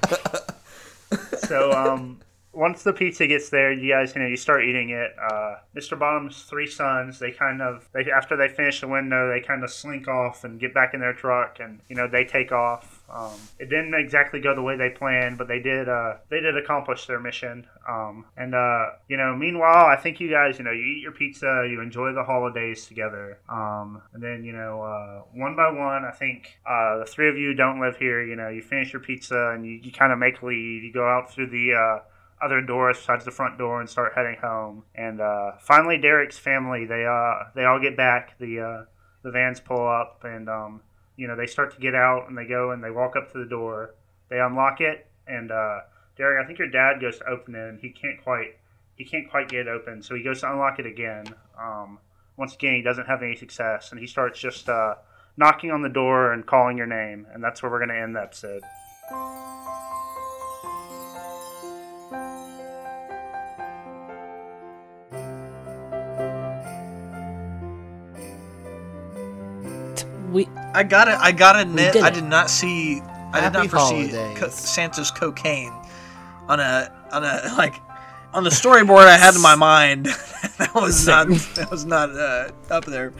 [1.40, 2.20] so um,
[2.54, 5.12] once the pizza gets there, you guys, you know, you start eating it.
[5.20, 5.98] Uh, Mr.
[5.98, 9.72] Bottom's three sons, they kind of, they after they finish the window, they kind of
[9.72, 12.95] slink off and get back in their truck, and you know, they take off.
[13.10, 16.58] Um, it didn't exactly go the way they planned, but they did, uh, they did
[16.58, 17.68] accomplish their mission.
[17.88, 21.12] Um, and uh, you know, meanwhile, I think you guys, you know, you eat your
[21.12, 26.04] pizza, you enjoy the holidays together, um, and then you know, uh, one by one,
[26.04, 28.24] I think uh, the three of you don't live here.
[28.24, 30.84] You know, you finish your pizza and you, you kind of make leave.
[30.84, 34.38] You go out through the uh, other doors besides the front door and start heading
[34.42, 34.84] home.
[34.94, 38.38] And uh, finally, Derek's family they uh they all get back.
[38.40, 38.86] The uh,
[39.24, 40.82] the vans pull up and um,
[41.18, 43.38] you know they start to get out and they go and they walk up to
[43.38, 43.96] the door.
[44.30, 45.80] They unlock it and uh,
[46.18, 48.58] Derek, I think your dad goes to open it and he can't quite
[48.96, 51.26] he can't quite get it open, so he goes to unlock it again.
[51.60, 52.00] Um,
[52.38, 54.96] once again, he doesn't have any success, and he starts just uh,
[55.38, 58.16] knocking on the door and calling your name, and that's where we're going to end
[58.16, 58.62] the episode.
[70.36, 73.70] We I gotta, I gotta admit, did I did not see, I did Happy not
[73.70, 74.38] foresee holidays.
[74.38, 75.74] co- Santa's cocaine
[76.50, 77.74] on a, on a like,
[78.34, 80.06] on the storyboard I had in my mind.
[80.58, 83.14] that was not, that was not uh, up there.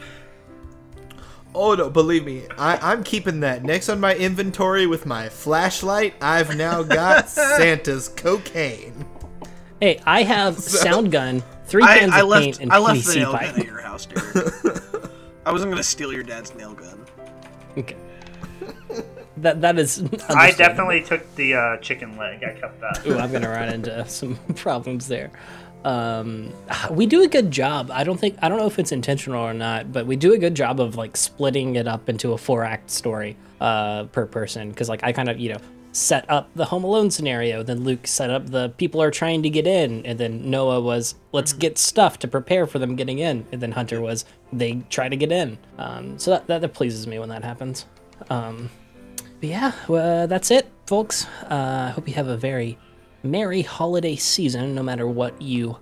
[1.54, 3.64] Oh no, believe me, I, I'm keeping that.
[3.64, 9.06] Next on my inventory with my flashlight, I've now got Santa's cocaine.
[9.80, 13.06] hey, I have sound gun, three I, cans I of paint, left, and I left
[13.06, 13.50] the PVC nail pipe.
[13.52, 14.82] gun at your house, Derek.
[15.46, 17.05] I wasn't gonna steal your dad's nail gun.
[17.76, 17.96] Okay.
[19.38, 20.02] That that is.
[20.28, 22.42] I definitely took the uh, chicken leg.
[22.42, 23.06] I kept that.
[23.06, 25.30] Ooh, I'm gonna run into some problems there.
[25.84, 26.52] Um,
[26.90, 27.90] we do a good job.
[27.92, 30.38] I don't think I don't know if it's intentional or not, but we do a
[30.38, 34.70] good job of like splitting it up into a four act story uh, per person.
[34.70, 35.58] Because like I kind of you know
[35.96, 39.50] set up the Home Alone scenario, then Luke set up the people are trying to
[39.50, 43.46] get in, and then Noah was let's get stuff to prepare for them getting in,
[43.50, 45.58] and then Hunter was they try to get in.
[45.78, 47.86] Um, so that, that that pleases me when that happens.
[48.28, 48.68] Um,
[49.40, 51.26] but yeah, well, that's it, folks.
[51.44, 52.78] Uh, I hope you have a very
[53.22, 55.78] merry holiday season, no matter what you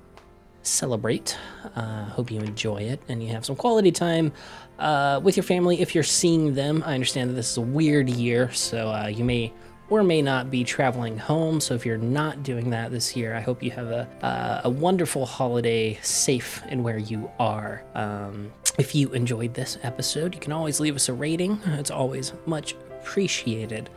[0.62, 1.36] celebrate.
[1.74, 4.32] Uh, hope you enjoy it and you have some quality time
[4.78, 6.82] uh, with your family if you're seeing them.
[6.86, 9.52] I understand that this is a weird year, so uh, you may
[9.90, 11.60] or may not be traveling home.
[11.60, 14.70] So if you're not doing that this year, I hope you have a, uh, a
[14.70, 17.82] wonderful holiday, safe and where you are.
[17.94, 21.60] Um, if you enjoyed this episode, you can always leave us a rating.
[21.66, 23.90] It's always much appreciated.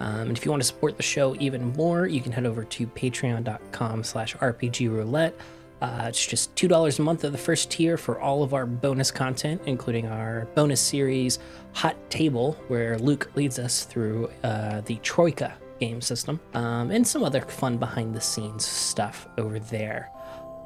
[0.00, 2.64] Um, and if you want to support the show even more, you can head over
[2.64, 5.32] to patreon.com slash rpgroulette.
[5.82, 9.10] Uh, it's just $2 a month of the first tier for all of our bonus
[9.10, 11.40] content, including our bonus series,
[11.72, 17.24] Hot Table, where Luke leads us through uh, the Troika game system, um, and some
[17.24, 20.08] other fun behind the scenes stuff over there.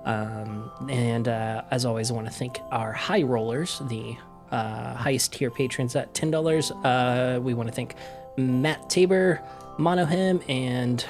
[0.04, 4.18] Um, and uh, as always, I want to thank our high rollers, the
[4.50, 6.84] uh, highest tier patrons at $10.
[6.84, 7.94] Uh, we want to thank
[8.36, 9.40] Matt Tabor,
[9.78, 11.06] Monohim, and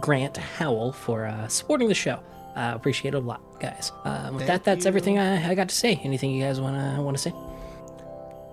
[0.00, 2.20] Grant Howell for uh, supporting the show.
[2.58, 3.92] Uh, appreciate it a lot, guys.
[4.04, 4.88] Um, with that, that's you.
[4.88, 6.00] everything I, I got to say.
[6.02, 7.32] Anything you guys want to want to say?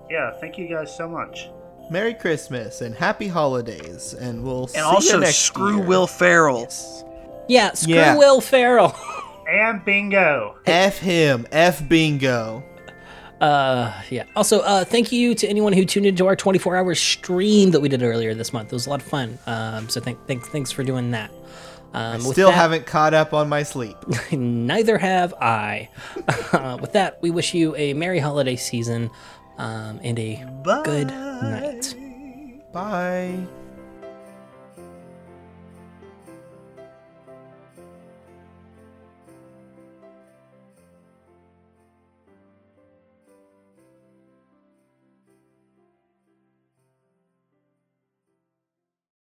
[0.08, 1.48] Yeah, thank you guys so much.
[1.90, 5.86] Merry Christmas and Happy Holidays, and we'll see And you also, next screw year.
[5.86, 6.68] Will Ferrell.
[7.48, 8.16] Yeah, screw Yeah.
[8.16, 8.94] Will Ferrell.
[9.48, 10.56] And bingo.
[10.66, 12.64] F him, F bingo.
[13.40, 14.24] Uh, yeah.
[14.34, 18.02] Also, uh, thank you to anyone who tuned into our 24-hour stream that we did
[18.02, 18.72] earlier this month.
[18.72, 19.38] It was a lot of fun.
[19.46, 21.30] Um, so thank, thank, thanks for doing that.
[21.96, 23.96] Um, Still that- haven't caught up on my sleep.
[24.32, 25.88] Neither have I.
[26.52, 29.10] Uh, with that, we wish you a merry holiday season
[29.56, 30.44] um, and a
[30.84, 31.94] good night.
[32.72, 33.38] Bye.